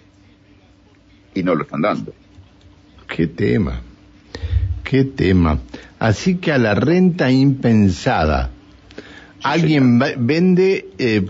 Y 1.34 1.42
no 1.42 1.54
lo 1.54 1.62
están 1.62 1.80
dando. 1.80 2.12
Qué 3.08 3.26
tema, 3.26 3.80
qué 4.84 5.04
tema. 5.04 5.58
Así 5.98 6.36
que 6.36 6.52
a 6.52 6.58
la 6.58 6.74
renta 6.74 7.30
impensada, 7.30 8.50
alguien 9.42 9.98
vende 9.98 10.88
eh, 10.98 11.26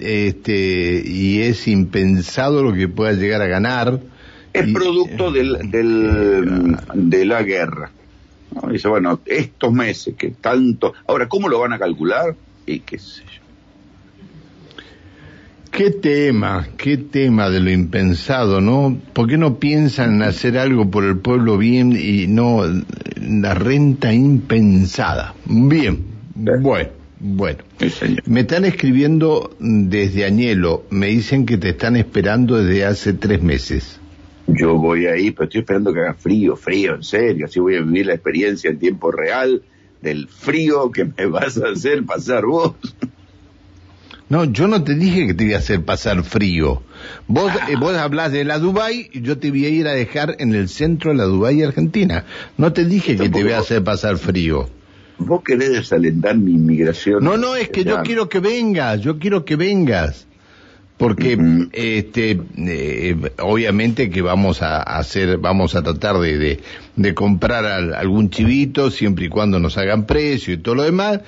este, 0.00 1.02
y 1.04 1.42
es 1.42 1.68
impensado 1.68 2.62
lo 2.62 2.72
que 2.72 2.88
pueda 2.88 3.12
llegar 3.12 3.42
a 3.42 3.46
ganar. 3.46 4.00
Es 4.52 4.72
producto 4.72 5.30
del, 5.30 5.70
del, 5.70 6.76
de 6.94 7.24
la 7.24 7.42
guerra. 7.42 7.90
Dice, 8.70 8.88
bueno, 8.88 9.20
estos 9.26 9.72
meses 9.72 10.14
que 10.16 10.30
tanto... 10.30 10.94
Ahora, 11.06 11.28
¿cómo 11.28 11.48
lo 11.48 11.60
van 11.60 11.74
a 11.74 11.78
calcular? 11.78 12.34
Y 12.64 12.80
qué 12.80 12.98
sé 12.98 13.22
yo. 13.22 13.42
Qué 15.70 15.90
tema, 15.90 16.68
qué 16.78 16.96
tema 16.96 17.50
de 17.50 17.60
lo 17.60 17.70
impensado, 17.70 18.62
¿no? 18.62 18.96
¿Por 19.12 19.28
qué 19.28 19.36
no 19.36 19.58
piensan 19.58 20.14
en 20.14 20.22
hacer 20.22 20.56
algo 20.56 20.90
por 20.90 21.04
el 21.04 21.18
pueblo 21.18 21.58
bien 21.58 21.92
y 21.92 22.26
no 22.28 22.62
la 23.20 23.52
renta 23.52 24.14
impensada? 24.14 25.34
Bien, 25.44 26.02
bueno. 26.34 26.88
Bueno, 27.18 27.58
me 28.26 28.40
están 28.40 28.66
escribiendo 28.66 29.56
desde 29.58 30.26
Añelo, 30.26 30.84
me 30.90 31.06
dicen 31.06 31.46
que 31.46 31.56
te 31.56 31.70
están 31.70 31.96
esperando 31.96 32.62
desde 32.62 32.84
hace 32.84 33.14
tres 33.14 33.42
meses. 33.42 33.98
Yo 34.46 34.76
voy 34.76 35.06
ahí, 35.06 35.30
pero 35.30 35.44
estoy 35.44 35.60
esperando 35.62 35.94
que 35.94 36.00
haga 36.00 36.14
frío, 36.14 36.56
frío, 36.56 36.94
en 36.94 37.02
serio, 37.02 37.46
así 37.46 37.58
voy 37.58 37.76
a 37.76 37.80
vivir 37.80 38.06
la 38.06 38.14
experiencia 38.14 38.70
en 38.70 38.78
tiempo 38.78 39.10
real 39.10 39.62
del 40.02 40.28
frío 40.28 40.90
que 40.92 41.06
me 41.06 41.26
vas 41.30 41.56
a 41.56 41.70
hacer 41.70 42.04
pasar 42.04 42.44
vos. 42.44 42.74
No, 44.28 44.44
yo 44.44 44.66
no 44.66 44.82
te 44.82 44.94
dije 44.94 45.28
que 45.28 45.34
te 45.34 45.44
iba 45.44 45.56
a 45.56 45.60
hacer 45.60 45.84
pasar 45.84 46.22
frío. 46.22 46.82
Vos, 47.28 47.50
eh, 47.68 47.76
vos 47.78 47.96
hablás 47.96 48.32
de 48.32 48.44
la 48.44 48.58
Dubai 48.58 49.08
y 49.12 49.22
yo 49.22 49.38
te 49.38 49.50
voy 49.50 49.64
a 49.66 49.68
ir 49.68 49.86
a 49.86 49.92
dejar 49.92 50.36
en 50.40 50.54
el 50.54 50.68
centro 50.68 51.12
de 51.12 51.16
la 51.16 51.24
Dubai 51.24 51.62
Argentina. 51.62 52.24
No 52.58 52.72
te 52.72 52.84
dije 52.84 53.16
que 53.16 53.30
te 53.30 53.40
iba 53.40 53.56
a 53.56 53.60
hacer 53.60 53.84
pasar 53.84 54.18
frío 54.18 54.68
vos 55.18 55.42
querés 55.42 55.70
desalentar 55.70 56.36
mi 56.36 56.52
inmigración. 56.52 57.22
No, 57.22 57.36
no, 57.36 57.56
es 57.56 57.68
que 57.68 57.84
yo 57.84 58.02
quiero 58.02 58.28
que 58.28 58.40
vengas, 58.40 59.00
yo 59.00 59.18
quiero 59.18 59.44
que 59.44 59.56
vengas. 59.56 60.26
Porque, 60.96 61.38
este, 61.72 62.40
eh, 62.56 63.16
obviamente 63.40 64.08
que 64.08 64.22
vamos 64.22 64.62
a 64.62 64.80
hacer, 64.80 65.36
vamos 65.36 65.74
a 65.74 65.82
tratar 65.82 66.18
de, 66.20 66.58
de, 66.96 67.14
comprar 67.14 67.66
algún 67.66 68.30
chivito 68.30 68.90
siempre 68.90 69.26
y 69.26 69.28
cuando 69.28 69.58
nos 69.58 69.76
hagan 69.76 70.06
precio 70.06 70.54
y 70.54 70.56
todo 70.56 70.76
lo 70.76 70.84
demás. 70.84 71.20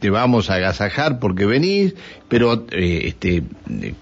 Te 0.00 0.10
vamos 0.10 0.50
a 0.50 0.54
agasajar 0.54 1.20
porque 1.20 1.46
venís, 1.46 1.94
pero, 2.28 2.66
eh, 2.72 3.02
este, 3.04 3.44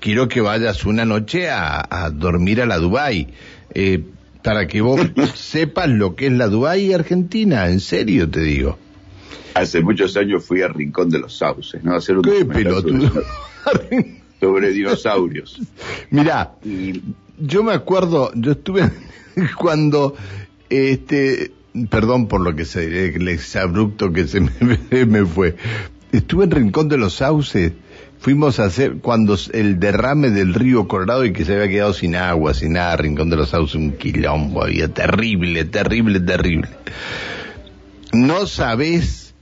quiero 0.01 0.27
que 0.29 0.41
vayas 0.41 0.87
una 0.87 1.05
noche 1.05 1.51
a, 1.51 1.87
a 1.91 2.09
dormir 2.09 2.63
a 2.63 2.67
la 2.67 2.79
Dubai. 2.79 3.29
Eh, 3.75 4.03
para 4.43 4.67
que 4.67 4.81
vos 4.81 5.01
sepas 5.35 5.91
lo 5.91 6.17
que 6.17 6.29
es 6.29 6.33
la 6.33 6.49
Dubai 6.49 6.95
Argentina, 6.95 7.69
en 7.69 7.81
serio 7.81 8.31
te 8.31 8.41
digo. 8.41 8.79
Hace 9.55 9.81
muchos 9.81 10.17
años 10.17 10.45
fui 10.45 10.63
a 10.63 10.69
Rincón 10.69 11.11
de 11.11 11.19
los 11.19 11.37
Sauces, 11.37 11.83
¿no? 11.83 11.95
A 11.95 11.97
hacer 11.97 12.17
un 12.17 12.23
¿Qué 12.23 12.45
pelotudo? 12.45 13.11
Sobre, 14.41 14.73
dinosaurios. 14.73 15.61
Mirá, 16.11 16.53
yo 17.39 17.63
me 17.63 17.75
acuerdo, 17.75 18.31
yo 18.35 18.53
estuve 18.53 18.91
cuando, 19.59 20.15
este, 20.71 21.53
perdón 21.91 22.27
por 22.27 22.41
lo 22.41 22.57
que 22.57 22.65
se, 22.65 23.15
el 23.15 23.29
exabrupto 23.29 24.13
que 24.13 24.27
se 24.27 24.41
me, 24.91 25.05
me 25.05 25.27
fue, 25.27 25.57
estuve 26.13 26.45
en 26.45 26.51
Rincón 26.53 26.89
de 26.89 26.97
los 26.97 27.15
Sauces, 27.15 27.73
fuimos 28.19 28.61
a 28.61 28.65
hacer 28.65 28.97
cuando 29.01 29.37
el 29.53 29.79
derrame 29.81 30.31
del 30.31 30.55
río 30.55 30.89
Colorado 30.89 31.25
y 31.25 31.33
que 31.33 31.45
se 31.45 31.55
había 31.55 31.69
quedado 31.69 31.93
sin 31.93 32.17
agua, 32.17 32.55
sin 32.55 32.75
nada, 32.75 32.97
Rincón 32.97 33.31
de 33.31 33.37
los 33.37 33.51
Sauces, 33.51 33.75
un 33.75 33.93
quilombo, 33.93 34.65
había 34.65 34.89
terrible, 34.89 35.65
terrible, 35.65 36.21
terrible. 36.21 36.69
No 38.12 38.47
sabés 38.47 39.35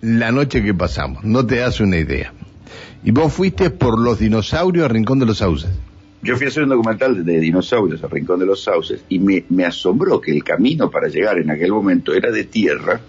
la 0.00 0.32
noche 0.32 0.62
que 0.62 0.74
pasamos, 0.74 1.24
no 1.24 1.46
te 1.46 1.56
das 1.56 1.80
una 1.80 1.98
idea. 1.98 2.32
Y 3.04 3.10
vos 3.10 3.32
fuiste 3.32 3.70
por 3.70 4.00
los 4.00 4.18
dinosaurios 4.18 4.84
a 4.84 4.88
Rincón 4.88 5.18
de 5.18 5.26
los 5.26 5.38
Sauces. 5.38 5.70
Yo 6.22 6.36
fui 6.36 6.46
a 6.46 6.48
hacer 6.48 6.64
un 6.64 6.70
documental 6.70 7.24
de 7.24 7.40
dinosaurios 7.40 8.02
a 8.02 8.08
Rincón 8.08 8.40
de 8.40 8.46
los 8.46 8.62
Sauces 8.62 9.04
y 9.08 9.18
me, 9.18 9.64
asombró 9.64 10.20
que 10.20 10.32
el 10.32 10.42
camino 10.42 10.90
para 10.90 11.08
llegar 11.08 11.38
en 11.38 11.50
aquel 11.50 11.70
momento 11.70 12.14
era 12.14 12.30
de 12.30 12.44
tierra, 12.44 13.00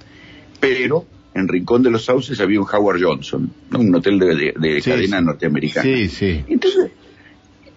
pero 0.59 1.05
en 1.33 1.47
Rincón 1.47 1.83
de 1.83 1.89
los 1.89 2.05
Sauces 2.05 2.39
había 2.41 2.59
un 2.59 2.67
Howard 2.71 3.01
Johnson, 3.01 3.51
¿no? 3.71 3.79
un 3.79 3.95
hotel 3.95 4.19
de, 4.19 4.53
de, 4.57 4.81
Sí, 4.81 4.89
cadena 4.89 5.21
norteamericana. 5.21 5.83
Sí, 5.83 6.09
sí. 6.09 6.43
Entonces, 6.47 6.91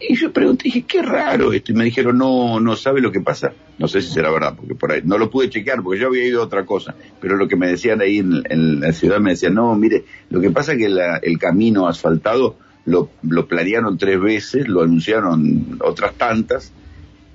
y 0.00 0.16
yo 0.16 0.32
pregunté, 0.32 0.64
dije, 0.64 0.82
qué 0.82 1.02
raro 1.02 1.52
esto. 1.52 1.72
Y 1.72 1.74
me 1.74 1.84
dijeron, 1.84 2.16
no, 2.18 2.58
no 2.60 2.74
sabe 2.76 3.00
lo 3.00 3.12
que 3.12 3.20
pasa. 3.20 3.52
No 3.78 3.86
sé 3.88 4.00
si 4.02 4.12
será 4.12 4.30
verdad, 4.30 4.54
porque 4.56 4.74
por 4.74 4.92
ahí 4.92 5.00
no 5.04 5.18
lo 5.18 5.30
pude 5.30 5.50
chequear, 5.50 5.82
porque 5.82 6.00
yo 6.00 6.06
había 6.08 6.24
ido 6.26 6.40
a 6.42 6.44
otra 6.46 6.64
cosa. 6.66 6.94
Pero 7.20 7.36
lo 7.36 7.46
que 7.48 7.56
me 7.56 7.66
decían 7.68 8.00
ahí 8.00 8.18
en, 8.18 8.42
en 8.48 8.80
la 8.80 8.92
ciudad 8.92 9.20
me 9.20 9.30
decían, 9.30 9.54
no, 9.54 9.74
mire, 9.76 10.04
lo 10.30 10.40
que 10.40 10.50
pasa 10.50 10.72
es 10.72 10.78
que 10.78 10.88
la- 10.88 11.18
el 11.18 11.38
camino 11.38 11.86
asfaltado 11.86 12.56
lo, 12.86 13.10
lo 13.22 13.46
planearon 13.46 13.98
tres 13.98 14.20
veces, 14.20 14.68
lo 14.68 14.82
anunciaron 14.82 15.78
otras 15.84 16.14
tantas, 16.14 16.72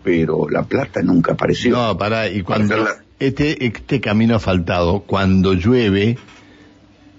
pero 0.03 0.47
la 0.49 0.63
plata 0.63 1.01
nunca 1.01 1.33
apareció. 1.33 1.75
No, 1.75 1.97
pará, 1.97 2.29
y 2.29 2.41
cuando 2.41 2.75
Para 2.77 3.03
este, 3.19 3.65
este 3.65 4.01
camino 4.01 4.35
asfaltado, 4.35 5.01
cuando 5.01 5.53
llueve, 5.53 6.17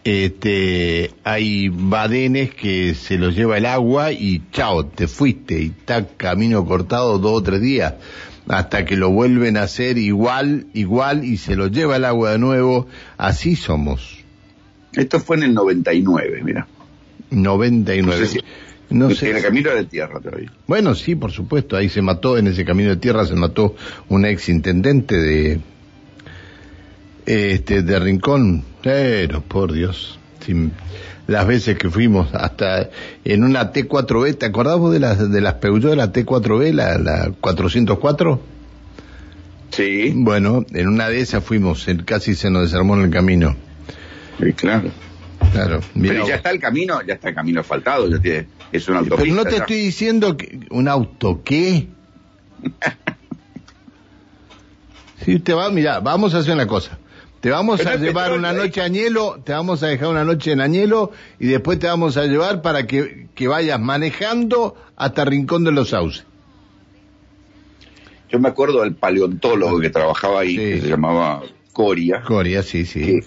este, 0.07 1.11
hay 1.25 1.69
badenes 1.69 2.55
que 2.55 2.95
se 2.95 3.19
los 3.19 3.35
lleva 3.35 3.59
el 3.59 3.67
agua 3.67 4.13
y 4.13 4.43
chao, 4.53 4.87
te 4.87 5.09
fuiste 5.09 5.61
y 5.61 5.67
está 5.67 6.07
camino 6.07 6.65
cortado 6.65 7.19
dos 7.19 7.41
o 7.41 7.43
tres 7.43 7.61
días 7.61 7.95
hasta 8.49 8.85
que 8.85 8.97
lo 8.97 9.11
vuelven 9.11 9.57
a 9.57 9.63
hacer 9.63 9.99
igual, 9.99 10.67
igual 10.75 11.25
y 11.25 11.37
se 11.37 11.57
lo 11.57 11.67
lleva 11.67 11.97
el 11.97 12.05
agua 12.05 12.33
de 12.33 12.39
nuevo. 12.39 12.87
Así 13.17 13.57
somos. 13.57 14.19
Esto 14.95 15.19
fue 15.21 15.37
en 15.37 15.43
el 15.43 15.55
99, 15.55 16.41
mira. 16.45 16.67
99. 17.31 18.03
No 18.21 18.27
sé 18.27 18.33
si- 18.33 18.41
No 18.89 19.11
En 19.11 19.37
el 19.37 19.43
camino 19.43 19.71
de 19.71 19.85
tierra 19.85 20.21
todavía. 20.21 20.53
Bueno, 20.69 20.95
sí, 20.95 21.17
por 21.17 21.33
supuesto. 21.33 21.77
Ahí 21.77 21.89
se 21.89 22.03
mató, 22.03 22.39
en 22.39 22.47
ese 22.47 22.65
camino 22.65 22.91
de 22.91 22.97
tierra 22.97 23.27
se 23.27 23.35
mató 23.35 23.75
un 24.09 24.25
ex 24.25 24.49
intendente 24.49 25.17
de, 25.17 25.59
este, 27.27 27.83
de 27.83 27.99
Rincón. 28.01 28.65
Pero, 28.83 29.41
por 29.43 29.73
Dios, 29.73 30.19
sin- 30.45 30.73
las 31.27 31.47
veces 31.47 31.77
que 31.77 31.91
fuimos 31.91 32.33
hasta 32.35 32.89
en 33.25 33.43
una 33.45 33.73
T4B, 33.73 34.39
¿te 34.39 34.47
acordás 34.47 34.79
vos 34.79 34.93
de 34.93 35.01
las, 35.01 35.31
de 35.31 35.41
las 35.41 35.55
Peugeot 35.55 35.91
de 35.91 35.97
la 35.97 36.13
T4B, 36.13 36.73
la, 36.73 36.99
la 36.99 37.33
404? 37.41 38.41
Sí, 39.73 40.13
Bueno, 40.15 40.65
en 40.73 40.89
una 40.89 41.09
de 41.09 41.21
esas 41.21 41.43
fuimos, 41.43 41.87
casi 42.05 42.35
se 42.37 42.49
nos 42.51 42.63
desarmó 42.71 42.95
en 42.97 43.03
el 43.03 43.11
camino. 43.11 43.57
sí, 44.41 44.53
claro. 44.53 44.91
Claro, 45.53 45.81
Pero 46.01 46.15
ya 46.15 46.21
vos. 46.21 46.31
está 46.31 46.51
el 46.51 46.59
camino, 46.61 47.01
ya 47.07 47.15
está 47.15 47.29
el 47.31 47.35
camino 47.35 47.61
asfaltado, 47.61 48.09
ya 48.09 48.19
tiene, 48.21 48.47
es 48.73 48.89
una 48.89 48.99
autopista. 49.01 49.23
Pero 49.25 49.35
no 49.37 49.45
te 49.45 49.51
ya. 49.53 49.57
estoy 49.59 49.77
diciendo 49.79 50.37
que 50.37 50.61
un 50.71 50.87
auto, 50.89 51.43
¿qué? 51.45 51.89
Si 55.25 55.39
te 55.41 55.55
va, 55.55 55.71
mira, 55.71 56.01
vamos 56.01 56.35
a 56.35 56.39
hacer 56.39 56.55
una 56.55 56.67
cosa. 56.67 56.99
Te 57.47 57.53
vamos 57.53 57.79
Pero 57.79 57.91
a 57.91 57.95
llevar 57.97 58.33
una 58.33 58.49
ahí. 58.51 58.57
noche 58.57 58.81
a 58.81 58.87
Añelo, 58.87 59.41
te 59.45 59.53
vamos 59.53 59.81
a 59.85 59.87
dejar 59.87 60.09
una 60.09 60.25
noche 60.25 60.51
en 60.51 60.61
Añelo 60.61 61.13
y 61.39 61.47
después 61.47 61.79
te 61.79 61.87
vamos 61.87 62.17
a 62.17 62.25
llevar 62.25 62.61
para 62.61 62.89
que, 62.89 63.29
que 63.37 63.47
vayas 63.47 63.79
manejando 63.79 64.75
hasta 64.97 65.25
Rincón 65.25 65.63
de 65.63 65.71
los 65.71 65.91
Sauces. 65.91 66.25
Yo 68.33 68.41
me 68.41 68.49
acuerdo 68.49 68.83
del 68.83 68.97
paleontólogo 68.97 69.79
que 69.79 69.91
trabajaba 69.91 70.41
ahí, 70.41 70.57
Sí. 70.57 70.57
que 70.57 70.81
se 70.81 70.89
llamaba 70.89 71.41
Coria, 71.73 72.21
Coria, 72.23 72.65
sí, 72.65 72.85
sí. 72.85 72.99
que 73.05 73.21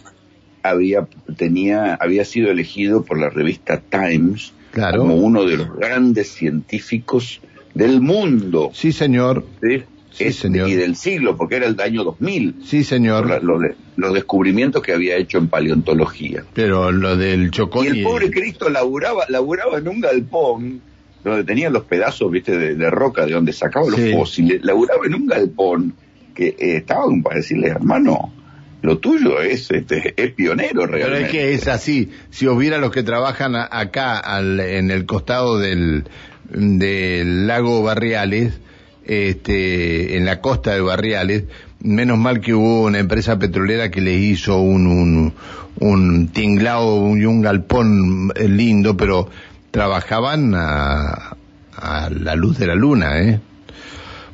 había, 0.64 1.08
tenía, 1.38 1.94
había 1.96 2.26
sido 2.26 2.52
elegido 2.52 3.06
por 3.06 3.18
la 3.22 3.30
revista 3.30 3.80
Times 3.80 4.52
Claro. 4.72 4.98
como 5.00 5.16
uno 5.16 5.46
de 5.46 5.56
los 5.56 5.74
grandes 5.78 6.28
científicos 6.34 7.40
del 7.74 8.02
mundo. 8.02 8.70
Sí, 8.74 8.92
señor. 8.92 9.46
¿sí? 9.62 9.84
Sí, 10.12 10.26
Es- 10.26 10.38
señor. 10.38 10.68
Y 10.68 10.74
del 10.76 10.96
siglo, 10.96 11.38
porque 11.38 11.56
era 11.58 11.68
el 11.68 11.80
año 11.80 12.04
2000. 12.04 12.56
Sí, 12.66 12.84
señor. 12.84 13.28
la- 13.28 13.40
lo 13.40 13.60
de- 13.60 13.76
los 13.96 14.14
descubrimientos 14.14 14.82
que 14.82 14.94
había 14.94 15.16
hecho 15.18 15.38
en 15.38 15.48
paleontología. 15.48 16.44
Pero 16.54 16.92
lo 16.92 17.16
del 17.16 17.52
Chocón 17.52 17.86
Y 17.86 17.90
el 17.90 18.04
pobre 18.04 18.32
Cristo 18.32 18.70
laburaba, 18.70 19.26
laburaba 19.30 19.78
en 19.78 19.88
un 19.88 20.02
galpón 20.02 20.82
donde 21.24 21.44
tenía 21.44 21.70
los 21.70 21.84
pedazos, 21.84 22.32
viste, 22.32 22.58
de, 22.58 22.76
de 22.76 22.90
roca 22.90 23.26
de 23.26 23.34
donde 23.34 23.54
sacaba 23.54 23.88
los 23.90 24.00
Sí. 24.00 24.14
fósiles, 24.14 24.64
laburaba 24.64 25.06
en 25.06 25.16
un 25.16 25.28
galpón 25.28 25.94
que 26.34 26.48
eh, 26.58 26.78
estaba 26.78 27.04
para 27.24 27.36
decirle, 27.38 27.68
hermano, 27.68 28.34
lo 28.82 28.98
tuyo 29.00 29.42
es, 29.42 29.70
este, 29.72 30.14
es 30.16 30.32
pionero 30.32 30.82
Pero 30.84 30.94
realmente. 30.94 31.26
es 31.26 31.32
que 31.32 31.54
es 31.54 31.68
así. 31.68 32.10
Si 32.30 32.48
os 32.48 32.58
viera 32.58 32.78
los 32.78 32.92
que 32.92 33.04
trabajan 33.04 33.56
a- 33.56 33.68
acá 33.70 34.18
al- 34.18 34.62
en 34.62 34.90
el 34.92 35.06
costado 35.06 35.60
del, 35.60 36.06
del 36.50 37.48
lago 37.48 37.84
Barriales, 37.84 38.60
este, 39.06 40.18
en 40.18 40.26
la 40.26 40.42
costa 40.42 40.74
de 40.74 40.82
Barriales, 40.82 41.46
menos 41.80 42.18
mal 42.18 42.42
que 42.42 42.54
hubo 42.54 42.84
una 42.84 43.00
empresa 43.00 43.40
petrolera 43.40 43.90
que 43.90 44.02
les 44.02 44.22
hizo 44.22 44.60
un, 44.60 44.88
un, 44.88 45.34
un 45.80 46.28
tinglao 46.30 47.16
y 47.18 47.26
un 47.26 47.42
galpón 47.42 48.30
lindo, 48.36 48.98
pero 48.98 49.30
trabajaban 49.72 50.54
a, 50.56 51.38
a 51.76 52.10
la 52.10 52.36
luz 52.36 52.58
de 52.58 52.68
la 52.68 52.76
luna, 52.76 53.22
¿eh? 53.22 53.40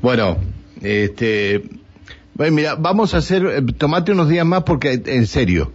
Bueno, 0.01 0.37
este, 0.81 1.63
bueno, 2.35 2.55
mira, 2.55 2.75
vamos 2.75 3.13
a 3.13 3.17
hacer, 3.17 3.45
eh, 3.45 3.61
tomate 3.77 4.11
unos 4.11 4.29
días 4.29 4.45
más 4.45 4.63
porque, 4.63 5.01
en 5.05 5.25
serio, 5.25 5.71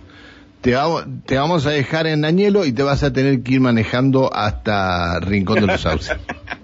te 0.61 0.75
vamos, 0.75 1.05
te 1.25 1.37
vamos 1.37 1.67
a 1.67 1.71
dejar 1.71 2.07
en 2.07 2.25
Añelo 2.25 2.65
y 2.67 2.73
te 2.73 2.83
vas 2.83 3.03
a 3.03 3.13
tener 3.13 3.43
que 3.43 3.55
ir 3.55 3.61
manejando 3.61 4.31
hasta 4.35 5.19
Rincón 5.21 5.61
de 5.61 5.67
los 5.67 5.81
Sauces. 5.81 6.17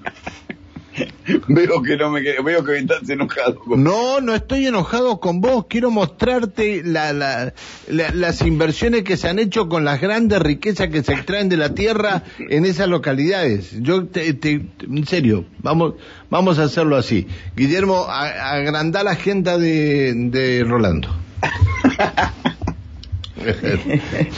Veo 1.49 1.83
que 1.83 1.97
no 1.97 2.11
me 2.11 2.21
veo 2.23 2.65
que 2.65 2.79
estás 2.79 3.09
enojado. 3.09 3.57
con- 3.59 3.83
No, 3.85 4.21
no 4.21 4.35
estoy 4.35 4.67
enojado 4.67 5.21
con 5.21 5.41
vos, 5.41 5.67
quiero 5.69 5.91
mostrarte 5.91 6.83
la, 6.85 7.13
la- 7.13 7.53
la- 7.89 8.11
las 8.13 8.41
inversiones 8.43 9.03
que 9.05 9.17
se 9.17 9.29
han 9.29 9.39
hecho 9.39 9.69
con 9.69 9.85
las 9.85 10.01
grandes 10.01 10.41
riquezas 10.41 10.89
que 10.89 11.03
se 11.03 11.13
extraen 11.13 11.49
de 11.49 11.57
la 11.57 11.75
tierra 11.75 12.23
en 12.39 12.65
esas 12.65 12.89
localidades. 12.89 13.73
Yo, 13.83 14.07
te, 14.07 14.33
te- 14.35 14.65
en 14.81 15.07
serio, 15.07 15.45
vamos, 15.59 15.95
vamos 16.31 16.59
a 16.59 16.65
hacerlo 16.65 16.97
así. 16.97 17.27
Guillermo, 17.57 18.07
a- 18.09 18.53
agrandá 18.53 19.03
la 19.03 19.13
agenda 19.13 19.59
de, 19.59 20.13
de 20.15 20.65
Rolando. 20.65 21.09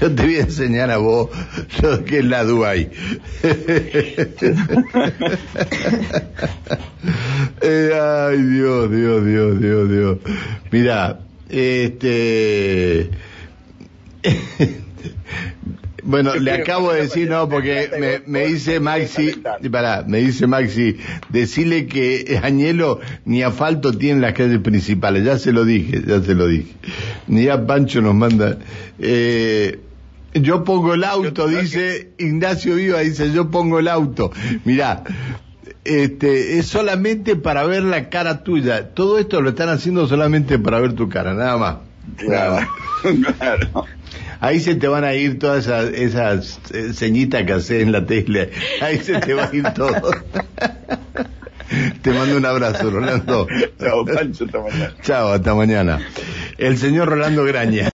Yo 0.00 0.14
te 0.14 0.22
voy 0.22 0.36
a 0.36 0.40
enseñar 0.40 0.90
a 0.90 0.98
vos 0.98 1.30
lo 1.82 2.04
que 2.04 2.18
es 2.18 2.24
la 2.24 2.44
Dubai. 2.44 2.90
Eh, 7.60 7.90
ay, 7.94 8.42
Dios, 8.42 8.90
Dios, 8.90 9.24
Dios, 9.24 9.60
Dios, 9.60 9.90
Dios. 9.90 10.18
Mira, 10.70 11.20
este... 11.48 13.10
Bueno, 16.02 16.34
le 16.36 16.52
acabo 16.52 16.92
de 16.92 17.02
decir, 17.02 17.28
no, 17.28 17.48
porque 17.48 18.22
me, 18.26 18.46
dice 18.46 18.80
Maxi, 18.80 19.42
pará, 19.70 20.04
me 20.06 20.18
dice 20.18 20.46
Maxi, 20.46 20.96
decirle 21.28 21.86
que 21.86 22.40
Añelo 22.42 23.00
ni 23.24 23.42
asfalto 23.42 23.92
tiene 23.92 24.20
las 24.20 24.32
calles 24.34 24.60
principales, 24.60 25.24
ya 25.24 25.38
se 25.38 25.52
lo 25.52 25.64
dije, 25.64 26.02
ya 26.06 26.20
se 26.22 26.34
lo 26.34 26.46
dije. 26.46 26.72
Ni 27.26 27.48
a 27.48 27.66
Pancho 27.66 28.00
nos 28.00 28.14
manda, 28.14 28.58
eh, 28.98 29.80
yo 30.34 30.64
pongo 30.64 30.94
el 30.94 31.04
auto, 31.04 31.48
dice 31.48 32.10
Ignacio 32.18 32.76
Viva, 32.76 33.00
dice 33.00 33.32
yo 33.32 33.50
pongo 33.50 33.78
el 33.78 33.88
auto. 33.88 34.30
Mirá, 34.64 35.02
este, 35.84 36.58
es 36.58 36.66
solamente 36.66 37.36
para 37.36 37.64
ver 37.64 37.82
la 37.82 38.08
cara 38.08 38.44
tuya. 38.44 38.90
Todo 38.90 39.18
esto 39.18 39.40
lo 39.40 39.50
están 39.50 39.68
haciendo 39.68 40.06
solamente 40.06 40.58
para 40.58 40.80
ver 40.80 40.92
tu 40.92 41.08
cara, 41.08 41.34
nada 41.34 41.56
más. 41.56 41.76
Nada 42.26 42.60
más. 42.60 42.68
claro. 43.38 43.84
Ahí 44.40 44.60
se 44.60 44.74
te 44.76 44.86
van 44.86 45.04
a 45.04 45.14
ir 45.14 45.38
todas 45.38 45.66
esas, 45.66 45.90
esas 45.92 46.60
eh, 46.72 46.92
ceñitas 46.94 47.44
que 47.44 47.52
haces 47.52 47.82
en 47.82 47.92
la 47.92 48.06
tele. 48.06 48.50
Ahí 48.80 48.98
se 48.98 49.18
te 49.18 49.34
va 49.34 49.48
a 49.50 49.54
ir 49.54 49.64
todo. 49.74 50.10
te 52.02 52.12
mando 52.12 52.36
un 52.36 52.46
abrazo, 52.46 52.90
Rolando. 52.90 53.46
Chao, 53.80 54.04
Pancho, 54.04 54.44
hasta 54.44 54.60
mañana. 54.60 54.94
Chao, 55.02 55.32
hasta 55.32 55.54
mañana. 55.54 56.00
El 56.56 56.78
señor 56.78 57.08
Rolando 57.08 57.44
Graña. 57.44 57.86